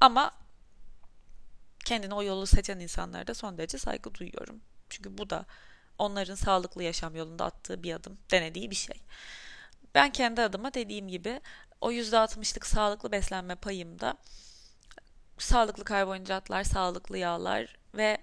[0.00, 0.32] Ama
[1.84, 4.60] kendine o yolu seçen insanlara da son derece saygı duyuyorum.
[4.90, 5.46] Çünkü bu da
[5.98, 8.96] onların sağlıklı yaşam yolunda attığı bir adım, denediği bir şey.
[9.94, 11.40] Ben kendi adıma dediğim gibi
[11.80, 14.16] o %60'lık sağlıklı beslenme payımda
[15.38, 18.18] sağlıklı karbonhidratlar, sağlıklı yağlar ve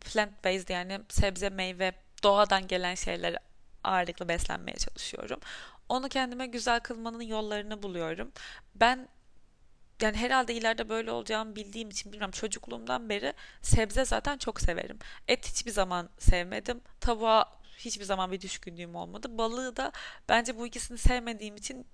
[0.00, 3.36] plant based yani sebze, meyve, doğadan gelen şeyler
[3.84, 5.40] ağırlıklı beslenmeye çalışıyorum.
[5.88, 8.32] Onu kendime güzel kılmanın yollarını buluyorum.
[8.74, 9.08] Ben
[10.02, 14.98] yani herhalde ileride böyle olacağımı bildiğim için bilmiyorum çocukluğumdan beri sebze zaten çok severim.
[15.28, 16.80] Et hiçbir zaman sevmedim.
[17.00, 19.38] Tavuğa hiçbir zaman bir düşkünlüğüm olmadı.
[19.38, 19.92] Balığı da
[20.28, 21.86] bence bu ikisini sevmediğim için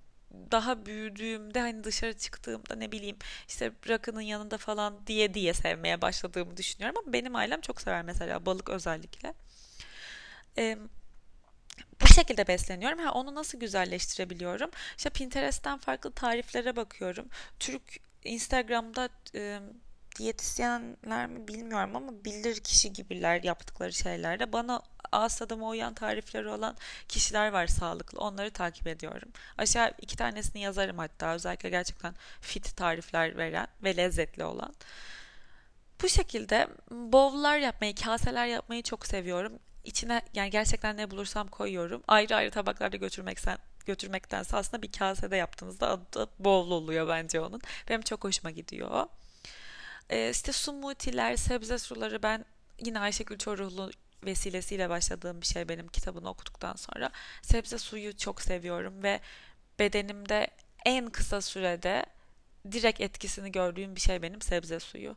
[0.51, 6.57] daha büyüdüğümde hani dışarı çıktığımda ne bileyim işte rakının yanında falan diye diye sevmeye başladığımı
[6.57, 9.33] düşünüyorum ama benim ailem çok sever mesela balık özellikle.
[10.57, 10.77] Ee,
[12.01, 12.99] bu şekilde besleniyorum.
[12.99, 14.69] Ha, onu nasıl güzelleştirebiliyorum?
[14.97, 17.27] İşte Pinterest'ten farklı tariflere bakıyorum.
[17.59, 19.59] Türk Instagram'da e,
[20.19, 24.53] diyetisyenler mi bilmiyorum ama bilir kişi gibiler yaptıkları şeylerde.
[24.53, 26.75] Bana ağız tadıma uyan tarifleri olan
[27.07, 28.19] kişiler var sağlıklı.
[28.19, 29.29] Onları takip ediyorum.
[29.57, 31.33] Aşağı iki tanesini yazarım hatta.
[31.33, 34.73] Özellikle gerçekten fit tarifler veren ve lezzetli olan.
[36.03, 42.03] Bu şekilde bowl'lar yapmayı, kaseler yapmayı çok seviyorum içine yani gerçekten ne bulursam koyuyorum.
[42.07, 47.61] Ayrı ayrı tabaklarda götürmekten götürmektense aslında bir kasede yaptığınızda adı bol oluyor bence onun.
[47.89, 49.05] Benim çok hoşuma gidiyor.
[50.09, 52.45] Ee, işte smoothie'ler, sebze suları ben
[52.79, 53.91] yine Ayşegül Çoruhlu
[54.25, 57.09] vesilesiyle başladığım bir şey benim kitabını okuduktan sonra.
[57.41, 59.19] Sebze suyu çok seviyorum ve
[59.79, 60.47] bedenimde
[60.85, 62.05] en kısa sürede
[62.71, 65.15] direkt etkisini gördüğüm bir şey benim sebze suyu.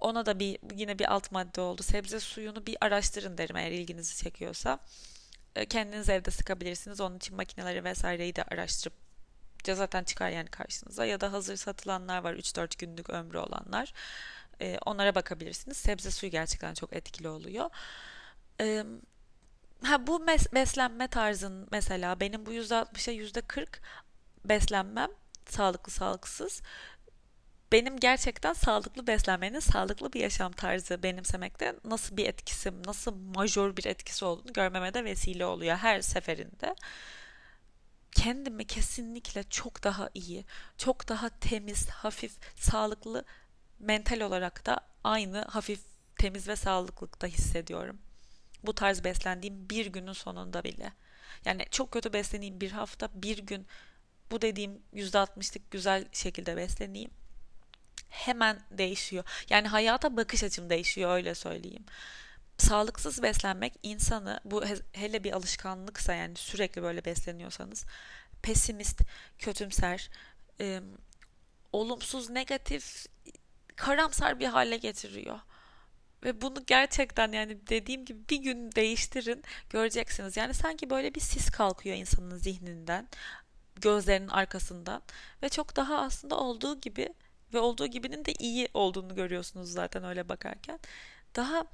[0.00, 1.82] Ona da bir yine bir alt madde oldu.
[1.82, 4.78] Sebze suyunu bir araştırın derim eğer ilginizi çekiyorsa.
[5.56, 7.00] E, kendiniz evde sıkabilirsiniz.
[7.00, 8.94] Onun için makineleri vesaireyi de araştırıp
[9.74, 11.04] zaten çıkar yani karşınıza.
[11.04, 13.92] Ya da hazır satılanlar var 3-4 günlük ömrü olanlar.
[14.60, 15.76] E, onlara bakabilirsiniz.
[15.76, 17.70] Sebze suyu gerçekten çok etkili oluyor.
[18.60, 18.84] E,
[19.82, 23.80] ha bu mes- beslenme tarzın mesela benim bu %60'a %40
[24.44, 25.10] beslenmem
[25.48, 26.62] sağlıklı sağlıksız
[27.72, 33.84] benim gerçekten sağlıklı beslenmenin, sağlıklı bir yaşam tarzı benimsemekte nasıl bir etkisi, nasıl majör bir
[33.84, 36.74] etkisi olduğunu görmeme de vesile oluyor her seferinde.
[38.12, 40.44] Kendimi kesinlikle çok daha iyi,
[40.78, 43.24] çok daha temiz, hafif, sağlıklı,
[43.78, 45.80] mental olarak da aynı hafif,
[46.18, 47.98] temiz ve sağlıklıkta hissediyorum.
[48.62, 50.92] Bu tarz beslendiğim bir günün sonunda bile.
[51.44, 53.66] Yani çok kötü besleneyim bir hafta, bir gün
[54.30, 57.10] bu dediğim %60'lık güzel şekilde besleneyim
[58.08, 59.24] hemen değişiyor.
[59.50, 61.84] Yani hayata bakış açım değişiyor öyle söyleyeyim.
[62.58, 67.84] Sağlıksız beslenmek insanı bu hele bir alışkanlıksa yani sürekli böyle besleniyorsanız
[68.42, 69.02] pesimist,
[69.38, 70.10] kötümser,
[70.60, 70.80] e,
[71.72, 73.06] olumsuz, negatif,
[73.76, 75.40] karamsar bir hale getiriyor.
[76.24, 80.36] Ve bunu gerçekten yani dediğim gibi bir gün değiştirin göreceksiniz.
[80.36, 83.08] Yani sanki böyle bir sis kalkıyor insanın zihninden,
[83.76, 85.02] gözlerinin arkasından
[85.42, 87.08] ve çok daha aslında olduğu gibi
[87.54, 90.78] ve olduğu gibinin de iyi olduğunu görüyorsunuz zaten öyle bakarken.
[91.36, 91.64] Daha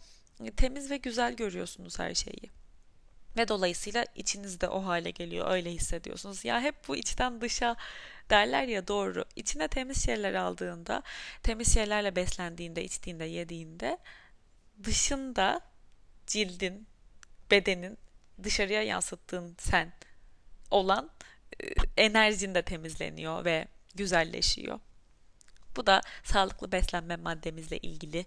[0.56, 2.50] temiz ve güzel görüyorsunuz her şeyi.
[3.36, 6.44] Ve dolayısıyla içinizde o hale geliyor, öyle hissediyorsunuz.
[6.44, 7.76] Ya hep bu içten dışa
[8.32, 9.24] derler ya doğru.
[9.36, 11.02] İçine temiz şeyler aldığında,
[11.42, 13.98] temiz şeylerle beslendiğinde, içtiğinde, yediğinde
[14.84, 15.60] dışında
[16.26, 16.86] cildin,
[17.50, 17.98] bedenin
[18.42, 19.92] dışarıya yansıttığın sen
[20.70, 21.10] olan
[21.60, 21.66] e,
[21.96, 24.80] enerjin de temizleniyor ve güzelleşiyor.
[25.76, 28.26] Bu da sağlıklı beslenme maddemizle ilgili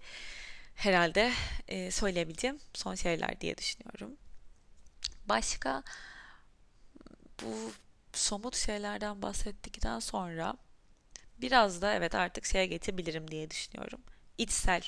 [0.76, 1.32] herhalde
[1.68, 4.18] e, söyleyebileceğim son şeyler diye düşünüyorum.
[5.30, 5.84] Başka
[7.42, 7.72] bu
[8.18, 10.58] somut şeylerden bahsettikten sonra
[11.38, 14.02] biraz da evet artık şeye geçebilirim diye düşünüyorum.
[14.38, 14.84] İçsel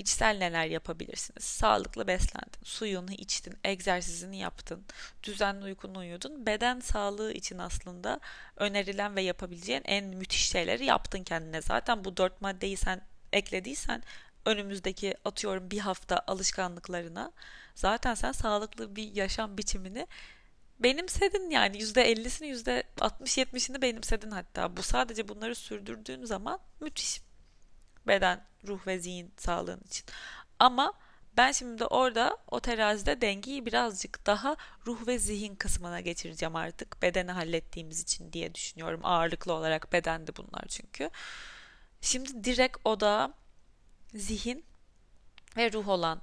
[0.00, 1.44] İçsel neler yapabilirsiniz?
[1.44, 4.84] Sağlıklı beslendin, suyunu içtin, egzersizini yaptın,
[5.22, 6.46] düzenli uykunu uyudun.
[6.46, 8.20] Beden sağlığı için aslında
[8.56, 11.62] önerilen ve yapabileceğin en müthiş şeyleri yaptın kendine.
[11.62, 13.00] Zaten bu dört maddeyi sen
[13.32, 14.02] eklediysen
[14.46, 17.32] önümüzdeki atıyorum bir hafta alışkanlıklarına
[17.74, 20.06] zaten sen sağlıklı bir yaşam biçimini
[20.80, 22.46] benimsedin yani %50'sini
[22.98, 24.76] %60-70'ini benimsedin hatta.
[24.76, 27.22] Bu sadece bunları sürdürdüğün zaman müthiş
[28.06, 30.04] beden, ruh ve zihin sağlığın için.
[30.58, 30.92] Ama
[31.36, 37.02] ben şimdi orada o terazide dengeyi birazcık daha ruh ve zihin kısmına geçireceğim artık.
[37.02, 39.00] Bedeni hallettiğimiz için diye düşünüyorum.
[39.04, 41.10] Ağırlıklı olarak bedendi bunlar çünkü.
[42.00, 43.34] Şimdi direkt oda
[44.14, 44.64] zihin
[45.56, 46.20] ve ruh olan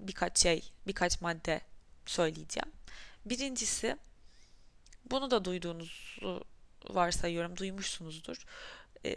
[0.00, 1.60] birkaç şey, birkaç madde
[2.06, 2.77] söyleyeceğim.
[3.26, 3.96] Birincisi
[5.10, 6.44] bunu da duyduğunuzu
[6.90, 8.44] varsayıyorum, duymuşsunuzdur.
[9.04, 9.16] E,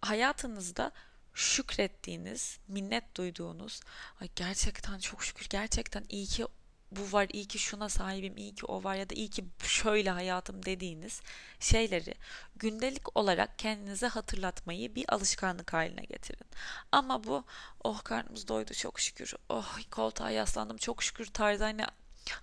[0.00, 0.92] hayatınızda
[1.34, 3.80] şükrettiğiniz, minnet duyduğunuz,
[4.20, 6.46] ay gerçekten çok şükür, gerçekten iyi ki
[6.90, 10.10] bu var, iyi ki şuna sahibim, iyi ki o var ya da iyi ki şöyle
[10.10, 11.20] hayatım dediğiniz
[11.60, 12.14] şeyleri
[12.56, 16.46] gündelik olarak kendinize hatırlatmayı bir alışkanlık haline getirin.
[16.92, 17.44] Ama bu
[17.84, 21.84] oh karnımız doydu çok şükür, oh koltuğa yaslandım çok şükür tarzı hani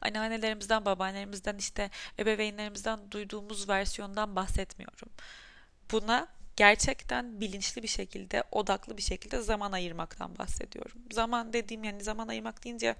[0.01, 5.09] anneannelerimizden, babaannelerimizden işte ebeveynlerimizden duyduğumuz versiyondan bahsetmiyorum.
[5.91, 11.01] Buna gerçekten bilinçli bir şekilde, odaklı bir şekilde zaman ayırmaktan bahsediyorum.
[11.11, 12.95] Zaman dediğim yani zaman ayırmak deyince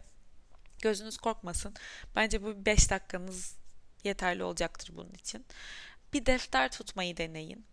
[0.81, 1.73] gözünüz korkmasın.
[2.15, 3.55] Bence bu 5 dakikanız
[4.03, 5.45] yeterli olacaktır bunun için.
[6.13, 7.65] Bir defter tutmayı deneyin.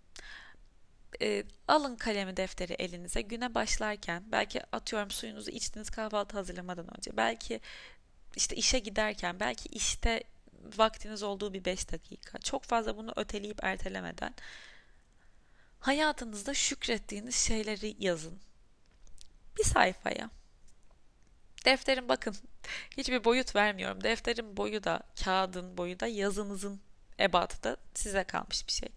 [1.22, 7.60] E, alın kalemi defteri elinize güne başlarken belki atıyorum suyunuzu içtiniz kahvaltı hazırlamadan önce belki
[8.36, 10.24] işte işe giderken belki işte
[10.76, 14.34] vaktiniz olduğu bir 5 dakika çok fazla bunu öteleyip ertelemeden
[15.80, 18.40] hayatınızda şükrettiğiniz şeyleri yazın.
[19.58, 20.30] Bir sayfaya.
[21.64, 22.36] Defterin bakın
[22.96, 24.04] hiçbir boyut vermiyorum.
[24.04, 26.80] Defterin boyu da kağıdın boyu da yazınızın
[27.20, 28.88] ebatı da size kalmış bir şey.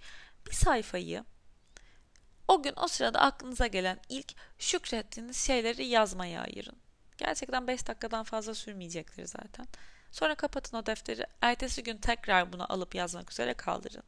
[0.47, 1.26] Bir sayfayı
[2.47, 6.78] o gün o sırada aklınıza gelen ilk şükrettiğiniz şeyleri yazmaya ayırın.
[7.17, 9.67] Gerçekten 5 dakikadan fazla sürmeyecektir zaten.
[10.12, 11.25] Sonra kapatın o defteri.
[11.41, 14.03] Ertesi gün tekrar bunu alıp yazmak üzere kaldırın.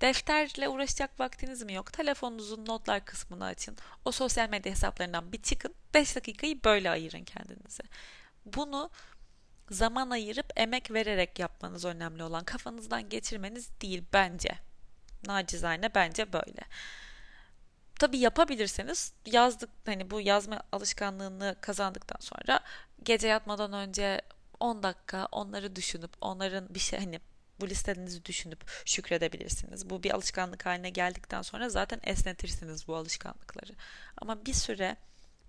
[0.00, 1.92] Defterle uğraşacak vaktiniz mi yok?
[1.92, 3.76] Telefonunuzun notlar kısmını açın.
[4.04, 5.74] O sosyal medya hesaplarından bir çıkın.
[5.94, 7.82] 5 dakikayı böyle ayırın kendinize.
[8.44, 8.90] Bunu
[9.70, 14.58] zaman ayırıp emek vererek yapmanız önemli olan kafanızdan geçirmeniz değil bence.
[15.26, 16.62] Nacizane bence böyle.
[18.00, 22.60] Tabi yapabilirseniz yazdık hani bu yazma alışkanlığını kazandıktan sonra
[23.02, 24.20] gece yatmadan önce
[24.60, 27.20] 10 dakika onları düşünüp onların bir şey hani
[27.60, 29.90] bu listenizi düşünüp şükredebilirsiniz.
[29.90, 33.72] Bu bir alışkanlık haline geldikten sonra zaten esnetirsiniz bu alışkanlıkları.
[34.16, 34.96] Ama bir süre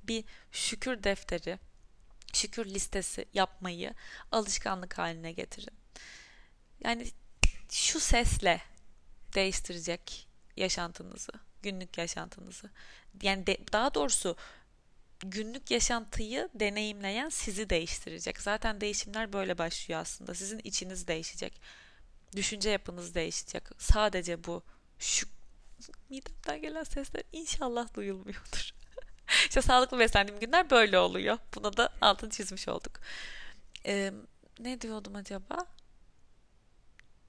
[0.04, 1.60] bir şükür defteri,
[2.34, 3.94] şükür listesi yapmayı
[4.32, 5.78] alışkanlık haline getirin.
[6.84, 7.08] Yani
[7.72, 8.62] şu sesle
[9.36, 11.32] değiştirecek yaşantınızı,
[11.64, 12.70] günlük yaşantınızı.
[13.22, 14.36] Yani de, daha doğrusu
[15.20, 18.42] günlük yaşantıyı deneyimleyen sizi değiştirecek.
[18.42, 20.34] Zaten değişimler böyle başlıyor aslında.
[20.34, 21.62] Sizin içiniz değişecek
[22.36, 23.64] düşünce yapınız değişecek.
[23.78, 24.64] Sadece bu
[25.00, 25.28] şu
[26.10, 28.72] midemden gelen sesler inşallah duyulmuyordur.
[29.48, 31.38] İşte sağlıklı beslendiğim günler böyle oluyor.
[31.56, 33.00] Buna da altını çizmiş olduk.
[33.86, 34.14] Ee,
[34.60, 35.66] ne diyordum acaba?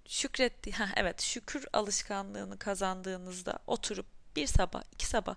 [0.09, 0.73] Şükretti.
[0.73, 5.37] Ha, evet şükür alışkanlığını kazandığınızda oturup bir sabah iki sabah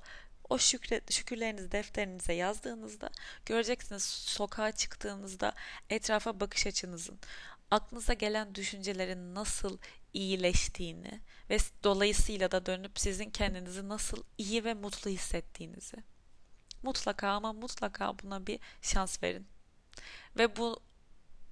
[0.49, 3.10] o şükret, şükürlerinizi defterinize yazdığınızda
[3.45, 5.53] göreceksiniz sokağa çıktığınızda
[5.89, 7.19] etrafa bakış açınızın
[7.71, 9.77] aklınıza gelen düşüncelerin nasıl
[10.13, 15.97] iyileştiğini ve dolayısıyla da dönüp sizin kendinizi nasıl iyi ve mutlu hissettiğinizi.
[16.84, 19.47] Mutlaka ama mutlaka buna bir şans verin.
[20.38, 20.79] Ve bu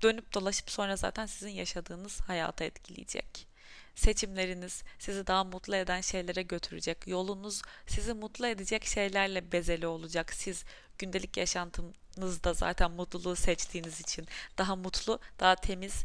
[0.02, 3.48] dönüp dolaşıp sonra zaten sizin yaşadığınız hayata etkileyecek.
[3.96, 7.08] Seçimleriniz sizi daha mutlu eden şeylere götürecek.
[7.08, 10.34] Yolunuz sizi mutlu edecek şeylerle bezeli olacak.
[10.34, 10.66] Siz
[10.98, 14.28] gündelik yaşantınızda zaten mutluluğu seçtiğiniz için
[14.58, 16.04] daha mutlu, daha temiz,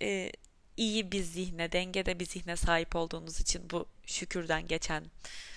[0.00, 0.32] e,
[0.76, 5.04] iyi bir zihne, dengede bir zihne sahip olduğunuz için bu şükürden geçen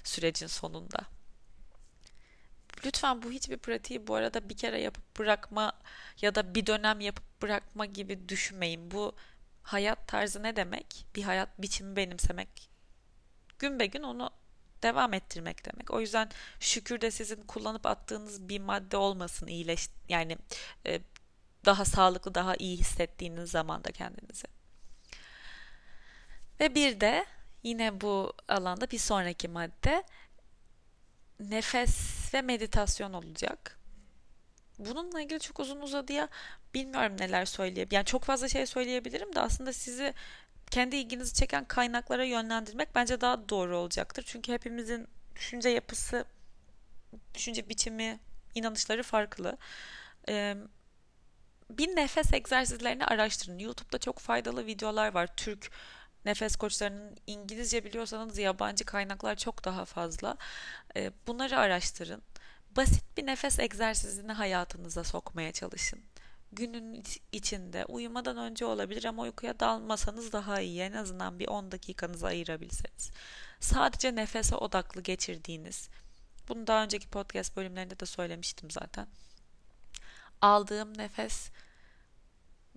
[0.04, 1.00] sürecin sonunda.
[2.86, 5.74] Lütfen bu hiçbir pratiği bu arada bir kere yapıp bırakma
[6.22, 8.92] ya da bir dönem yapıp bırakma gibi düşünmeyin.
[8.92, 9.16] Bu
[9.64, 11.06] hayat tarzı ne demek?
[11.16, 12.70] Bir hayat biçimi benimsemek.
[13.60, 14.32] Gün be gün onu
[14.84, 15.92] devam ettirmek demek.
[15.92, 20.38] O yüzden şükür de sizin kullanıp attığınız bir madde olmasın iyileş yani
[20.86, 21.02] e,
[21.66, 24.48] daha sağlıklı, daha iyi hissettiğiniz zamanda kendinizi.
[26.60, 27.26] Ve bir de
[27.64, 30.04] yine bu alanda bir sonraki madde
[31.40, 33.81] nefes ve meditasyon olacak.
[34.86, 36.28] Bununla ilgili çok uzun uzadıya
[36.74, 37.96] bilmiyorum neler söyleyebilirim.
[37.96, 40.14] Yani çok fazla şey söyleyebilirim de aslında sizi
[40.72, 44.24] kendi ilginizi çeken kaynaklara yönlendirmek bence daha doğru olacaktır.
[44.28, 46.26] Çünkü hepimizin düşünce yapısı,
[47.36, 48.20] düşünce biçimi,
[48.56, 49.58] inanışları farklı.
[50.30, 50.56] Ee,
[51.70, 53.60] bir nefes egzersizlerini araştırın.
[53.60, 55.30] YouTube'da çok faydalı videolar var.
[55.38, 55.72] Türk
[56.26, 60.38] nefes koçlarının İngilizce biliyorsanız yabancı kaynaklar çok daha fazla.
[61.28, 62.22] Bunları araştırın.
[62.76, 66.00] Basit bir nefes egzersizini hayatınıza sokmaya çalışın.
[66.52, 70.82] Günün içinde uyumadan önce olabilir ama uykuya dalmasanız daha iyi.
[70.82, 73.12] En azından bir 10 dakikanızı ayırabilseniz.
[73.60, 75.90] Sadece nefese odaklı geçirdiğiniz.
[76.50, 79.08] Bunu daha önceki podcast bölümlerinde de söylemiştim zaten.
[80.42, 81.52] Aldığım nefes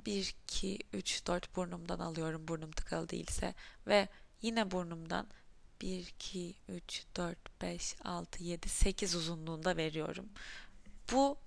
[0.07, 3.55] 1, 2, 3, 4 burnumdan alıyorum burnum tıkalı değilse
[3.87, 4.09] ve
[4.43, 5.27] yine burnumdan
[5.83, 10.29] 1, 2, 3, 4, 5, 6, 7, 8 uzunluğunda veriyorum.
[11.13, 11.39] Bu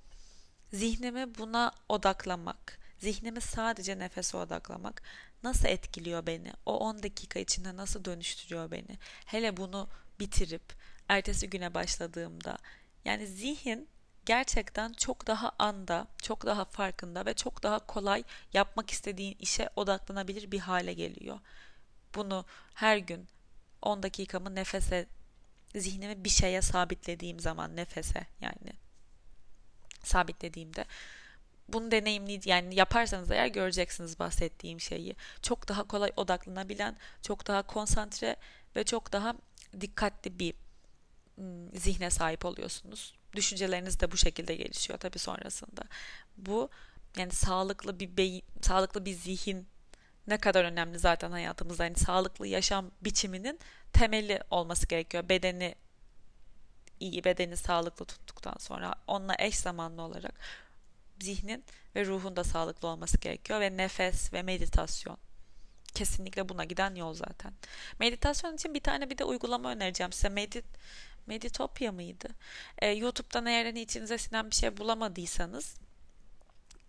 [0.73, 5.01] zihnimi buna odaklamak, zihnimi sadece nefese odaklamak
[5.43, 6.53] nasıl etkiliyor beni?
[6.65, 8.97] O 10 dakika içinde nasıl dönüştürüyor beni?
[9.25, 9.87] Hele bunu
[10.19, 10.73] bitirip
[11.09, 12.57] ertesi güne başladığımda
[13.05, 13.87] yani zihin
[14.25, 20.51] gerçekten çok daha anda, çok daha farkında ve çok daha kolay yapmak istediğin işe odaklanabilir
[20.51, 21.39] bir hale geliyor.
[22.15, 23.27] Bunu her gün
[23.81, 25.07] 10 dakikamı nefese,
[25.75, 28.73] zihnimi bir şeye sabitlediğim zaman nefese yani
[30.03, 30.85] sabitlediğimde
[31.67, 35.15] bunu deneyimli yani yaparsanız eğer göreceksiniz bahsettiğim şeyi.
[35.41, 38.35] Çok daha kolay odaklanabilen, çok daha konsantre
[38.75, 39.35] ve çok daha
[39.81, 40.53] dikkatli bir
[41.73, 43.13] zihne sahip oluyorsunuz.
[43.35, 45.81] Düşünceleriniz de bu şekilde gelişiyor tabii sonrasında.
[46.37, 46.69] Bu
[47.17, 49.67] yani sağlıklı bir beyin, sağlıklı bir zihin
[50.27, 51.83] ne kadar önemli zaten hayatımızda.
[51.83, 53.59] Yani sağlıklı yaşam biçiminin
[53.93, 55.29] temeli olması gerekiyor.
[55.29, 55.75] Bedeni
[56.99, 60.33] iyi, bedeni sağlıklı tuttuktan sonra onunla eş zamanlı olarak
[61.19, 61.63] zihnin
[61.95, 65.17] ve ruhun da sağlıklı olması gerekiyor ve nefes ve meditasyon
[65.93, 67.53] kesinlikle buna giden yol zaten.
[67.99, 70.29] Meditasyon için bir tane bir de uygulama önereceğim size.
[70.29, 70.65] Medit
[71.27, 72.27] Meditopya mıydı?
[72.79, 75.75] Ee, YouTube'dan eğer hani içinize sinen bir şey bulamadıysanız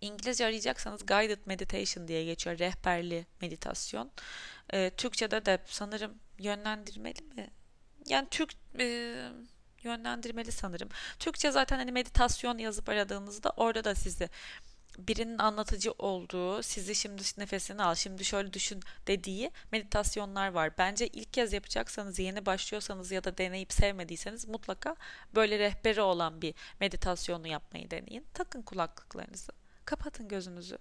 [0.01, 2.59] İngilizce arayacaksanız guided meditation diye geçiyor.
[2.59, 4.11] Rehberli meditasyon.
[4.73, 7.49] Ee, Türkçe'de de sanırım yönlendirmeli mi?
[8.07, 9.15] Yani Türk e,
[9.83, 10.89] yönlendirmeli sanırım.
[11.19, 14.29] Türkçe zaten hani meditasyon yazıp aradığınızda orada da sizi
[15.07, 20.77] birinin anlatıcı olduğu, sizi şimdi nefesini al, şimdi şöyle düşün dediği meditasyonlar var.
[20.77, 24.95] Bence ilk kez yapacaksanız, yeni başlıyorsanız ya da deneyip sevmediyseniz mutlaka
[25.35, 28.25] böyle rehberi olan bir meditasyonu yapmayı deneyin.
[28.33, 29.51] Takın kulaklıklarınızı,
[29.89, 30.77] kapatın gözünüzü.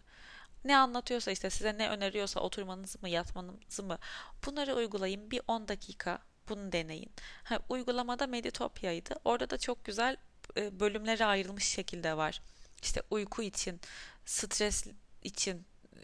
[0.64, 3.99] Ne anlatıyorsa işte size ne öneriyorsa oturmanızı mı yatmanızı mı
[4.47, 6.18] bunları uygulayın bir 10 dakika
[6.49, 7.12] bunu deneyin.
[7.44, 9.14] Ha, uygulamada Meditopya'ydı.
[9.25, 10.16] Orada da çok güzel
[10.57, 12.40] e, bölümlere ayrılmış şekilde var
[12.83, 13.81] işte uyku için,
[14.27, 14.87] stres
[15.23, 15.66] için
[15.97, 16.01] e,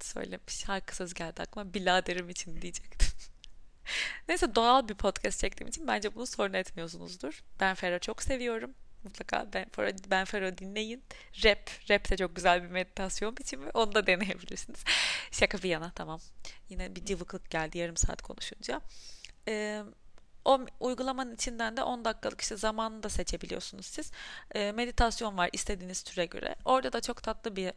[0.00, 0.54] söylemiş.
[0.54, 1.74] Şarkı söz geldi aklıma.
[1.74, 3.08] Biladerim için diyecektim.
[4.28, 7.44] Neyse doğal bir podcast çektiğim için bence bunu sorun etmiyorsunuzdur.
[7.60, 8.74] Ben Ferro çok seviyorum.
[9.04, 11.02] Mutlaka Ben Ferro, ben Ferro dinleyin.
[11.44, 11.70] Rap.
[11.90, 13.70] Rap de çok güzel bir meditasyon biçimi.
[13.74, 14.84] Onu da deneyebilirsiniz.
[15.30, 16.20] Şaka bir yana tamam.
[16.68, 18.80] Yine bir cıvıklık geldi yarım saat konuşunca.
[19.48, 19.82] Ee,
[20.44, 24.12] o uygulamanın içinden de 10 dakikalık işte zamanını da seçebiliyorsunuz siz.
[24.54, 26.54] E, meditasyon var istediğiniz türe göre.
[26.64, 27.72] Orada da çok tatlı bir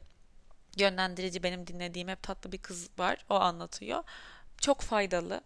[0.77, 3.25] yönlendirici benim dinlediğim hep tatlı bir kız var.
[3.29, 4.03] O anlatıyor.
[4.61, 5.41] Çok faydalı.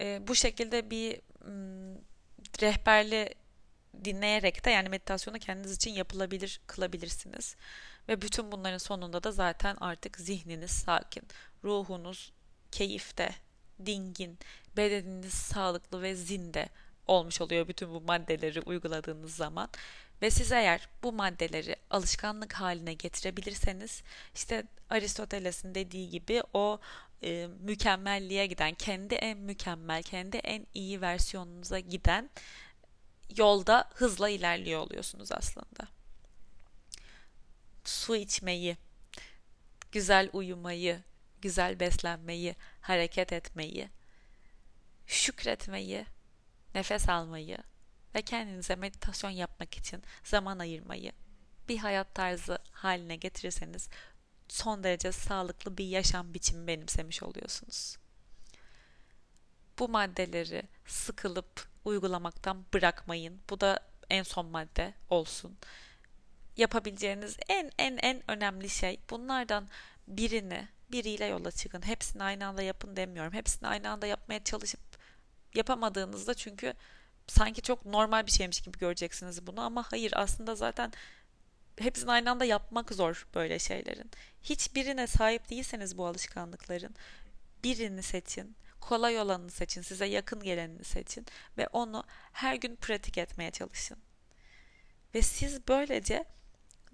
[0.00, 1.20] E, bu şekilde bir
[2.62, 3.34] rehberli
[4.04, 7.56] dinleyerek de yani meditasyonu kendiniz için yapılabilir kılabilirsiniz.
[8.08, 11.22] Ve bütün bunların sonunda da zaten artık zihniniz sakin,
[11.64, 12.32] ruhunuz
[12.72, 13.30] keyifte,
[13.86, 14.38] dingin,
[14.76, 16.68] bedeniniz sağlıklı ve zinde
[17.06, 19.68] olmuş oluyor bütün bu maddeleri uyguladığınız zaman.
[20.22, 24.02] Ve siz eğer bu maddeleri alışkanlık haline getirebilirseniz
[24.34, 26.80] işte Aristoteles'in dediği gibi o
[27.22, 32.30] e, mükemmelliğe giden, kendi en mükemmel, kendi en iyi versiyonunuza giden
[33.36, 35.88] yolda hızla ilerliyor oluyorsunuz aslında.
[37.84, 38.76] Su içmeyi,
[39.92, 41.02] güzel uyumayı,
[41.42, 43.88] güzel beslenmeyi, hareket etmeyi,
[45.06, 46.06] şükretmeyi,
[46.74, 47.58] nefes almayı
[48.14, 51.12] ve kendinize meditasyon yapmak için zaman ayırmayı
[51.68, 53.88] bir hayat tarzı haline getirirseniz
[54.48, 57.96] son derece sağlıklı bir yaşam biçimi benimsemiş oluyorsunuz.
[59.78, 63.40] Bu maddeleri sıkılıp uygulamaktan bırakmayın.
[63.50, 65.58] Bu da en son madde olsun.
[66.56, 69.68] Yapabileceğiniz en en en önemli şey bunlardan
[70.08, 71.86] birini biriyle yola çıkın.
[71.86, 73.32] Hepsini aynı anda yapın demiyorum.
[73.32, 74.80] Hepsini aynı anda yapmaya çalışıp
[75.54, 76.74] yapamadığınızda çünkü
[77.26, 80.92] sanki çok normal bir şeymiş gibi göreceksiniz bunu ama hayır aslında zaten
[81.78, 84.10] hepsini aynı anda yapmak zor böyle şeylerin.
[84.42, 86.94] Hiçbirine sahip değilseniz bu alışkanlıkların
[87.64, 88.56] birini seçin.
[88.86, 91.26] Kolay olanını seçin, size yakın gelenini seçin
[91.58, 93.98] ve onu her gün pratik etmeye çalışın.
[95.14, 96.24] Ve siz böylece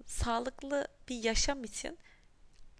[0.05, 1.99] sağlıklı bir yaşam için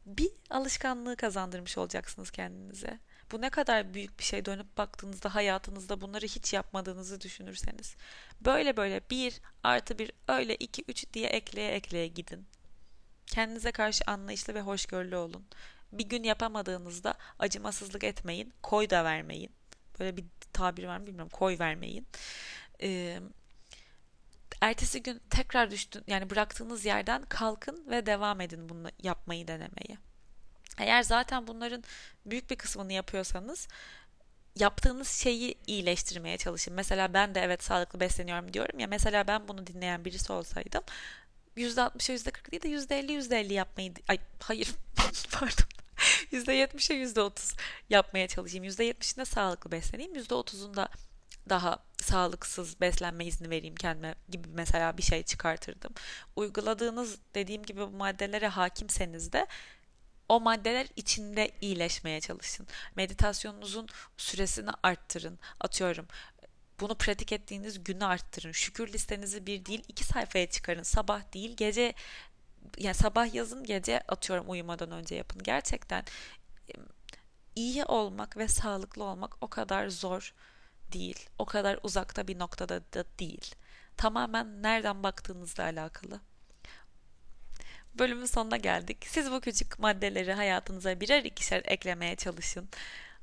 [0.05, 2.99] bir alışkanlığı kazandırmış olacaksınız kendinize.
[3.31, 7.95] Bu ne kadar büyük bir şey dönüp baktığınızda hayatınızda bunları hiç yapmadığınızı düşünürseniz.
[8.41, 12.45] Böyle böyle bir artı bir öyle iki üç diye ekleye ekleye gidin.
[13.27, 15.45] Kendinize karşı anlayışlı ve hoşgörülü olun.
[15.97, 18.53] Bir gün yapamadığınızda acımasızlık etmeyin.
[18.63, 19.51] Koy da vermeyin.
[19.99, 21.31] Böyle bir tabir var mı bilmiyorum.
[21.33, 22.07] Koy vermeyin.
[22.81, 23.19] Ee,
[24.61, 29.97] ertesi gün tekrar düştün yani bıraktığınız yerden kalkın ve devam edin bunu yapmayı denemeye.
[30.77, 31.83] Eğer zaten bunların
[32.25, 33.67] büyük bir kısmını yapıyorsanız
[34.55, 36.73] yaptığınız şeyi iyileştirmeye çalışın.
[36.73, 40.83] Mesela ben de evet sağlıklı besleniyorum diyorum ya mesela ben bunu dinleyen birisi olsaydım
[41.57, 44.71] %60'a %40 değil de %50 %50 yapmayı ay hayır
[45.31, 45.82] pardon
[46.31, 47.57] %70'e %30
[47.89, 48.65] yapmaya çalışayım.
[48.65, 50.15] %70'inde sağlıklı besleneyim.
[50.15, 50.87] %30'unda
[51.49, 55.93] daha sağlıksız beslenme izni vereyim kendime gibi mesela bir şey çıkartırdım.
[56.35, 59.47] Uyguladığınız dediğim gibi bu maddelere hakimseniz de
[60.29, 62.67] o maddeler içinde iyileşmeye çalışın.
[62.95, 63.87] Meditasyonunuzun
[64.17, 65.39] süresini arttırın.
[65.59, 66.07] Atıyorum
[66.79, 68.51] bunu pratik ettiğiniz günü arttırın.
[68.51, 70.83] Şükür listenizi bir değil iki sayfaya çıkarın.
[70.83, 71.93] Sabah değil gece
[72.77, 75.43] yani sabah yazın gece atıyorum uyumadan önce yapın.
[75.43, 76.03] Gerçekten
[77.55, 80.33] iyi olmak ve sağlıklı olmak o kadar zor
[80.93, 81.29] değil.
[81.39, 83.55] O kadar uzakta bir noktada da değil.
[83.97, 86.19] Tamamen nereden baktığınızla alakalı.
[87.93, 89.05] Bölümün sonuna geldik.
[89.07, 92.69] Siz bu küçük maddeleri hayatınıza birer ikişer eklemeye çalışın.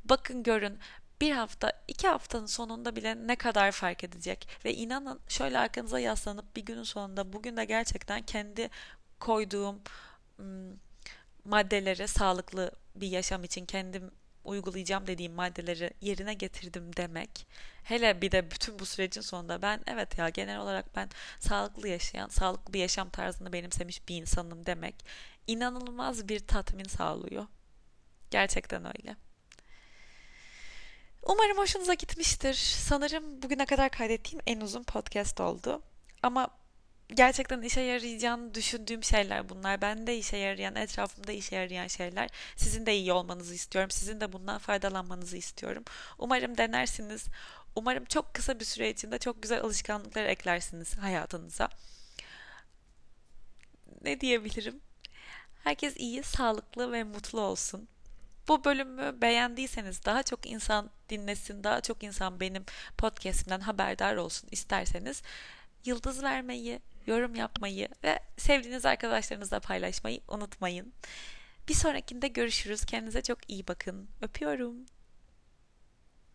[0.05, 0.78] Bakın görün
[1.20, 4.48] bir hafta, iki haftanın sonunda bile ne kadar fark edecek.
[4.64, 8.70] Ve inanın şöyle arkanıza yaslanıp bir günün sonunda bugün de gerçekten kendi
[9.21, 9.81] koyduğum
[11.45, 14.11] maddeleri sağlıklı bir yaşam için kendim
[14.45, 17.47] uygulayacağım dediğim maddeleri yerine getirdim demek.
[17.83, 21.09] Hele bir de bütün bu sürecin sonunda ben evet ya genel olarak ben
[21.41, 24.95] sağlıklı yaşayan, sağlıklı bir yaşam tarzını benimsemiş bir insanım demek
[25.47, 27.47] inanılmaz bir tatmin sağlıyor.
[28.31, 29.16] Gerçekten öyle.
[31.23, 32.55] Umarım hoşunuza gitmiştir.
[32.55, 35.83] Sanırım bugüne kadar kaydettiğim en uzun podcast oldu.
[36.23, 36.59] Ama
[37.14, 39.80] gerçekten işe yarayacağını düşündüğüm şeyler bunlar.
[39.80, 42.30] Ben de işe yarayan, etrafımda işe yarayan şeyler.
[42.56, 43.90] Sizin de iyi olmanızı istiyorum.
[43.90, 45.84] Sizin de bundan faydalanmanızı istiyorum.
[46.18, 47.26] Umarım denersiniz.
[47.74, 51.68] Umarım çok kısa bir süre içinde çok güzel alışkanlıklar eklersiniz hayatınıza.
[54.02, 54.80] Ne diyebilirim?
[55.64, 57.88] Herkes iyi, sağlıklı ve mutlu olsun.
[58.48, 62.64] Bu bölümü beğendiyseniz daha çok insan dinlesin, daha çok insan benim
[62.98, 65.22] podcastimden haberdar olsun isterseniz
[65.84, 70.92] yıldız vermeyi, yorum yapmayı ve sevdiğiniz arkadaşlarınızla paylaşmayı unutmayın.
[71.68, 72.84] Bir sonrakinde görüşürüz.
[72.84, 74.09] Kendinize çok iyi bakın.
[74.22, 74.76] Öpüyorum.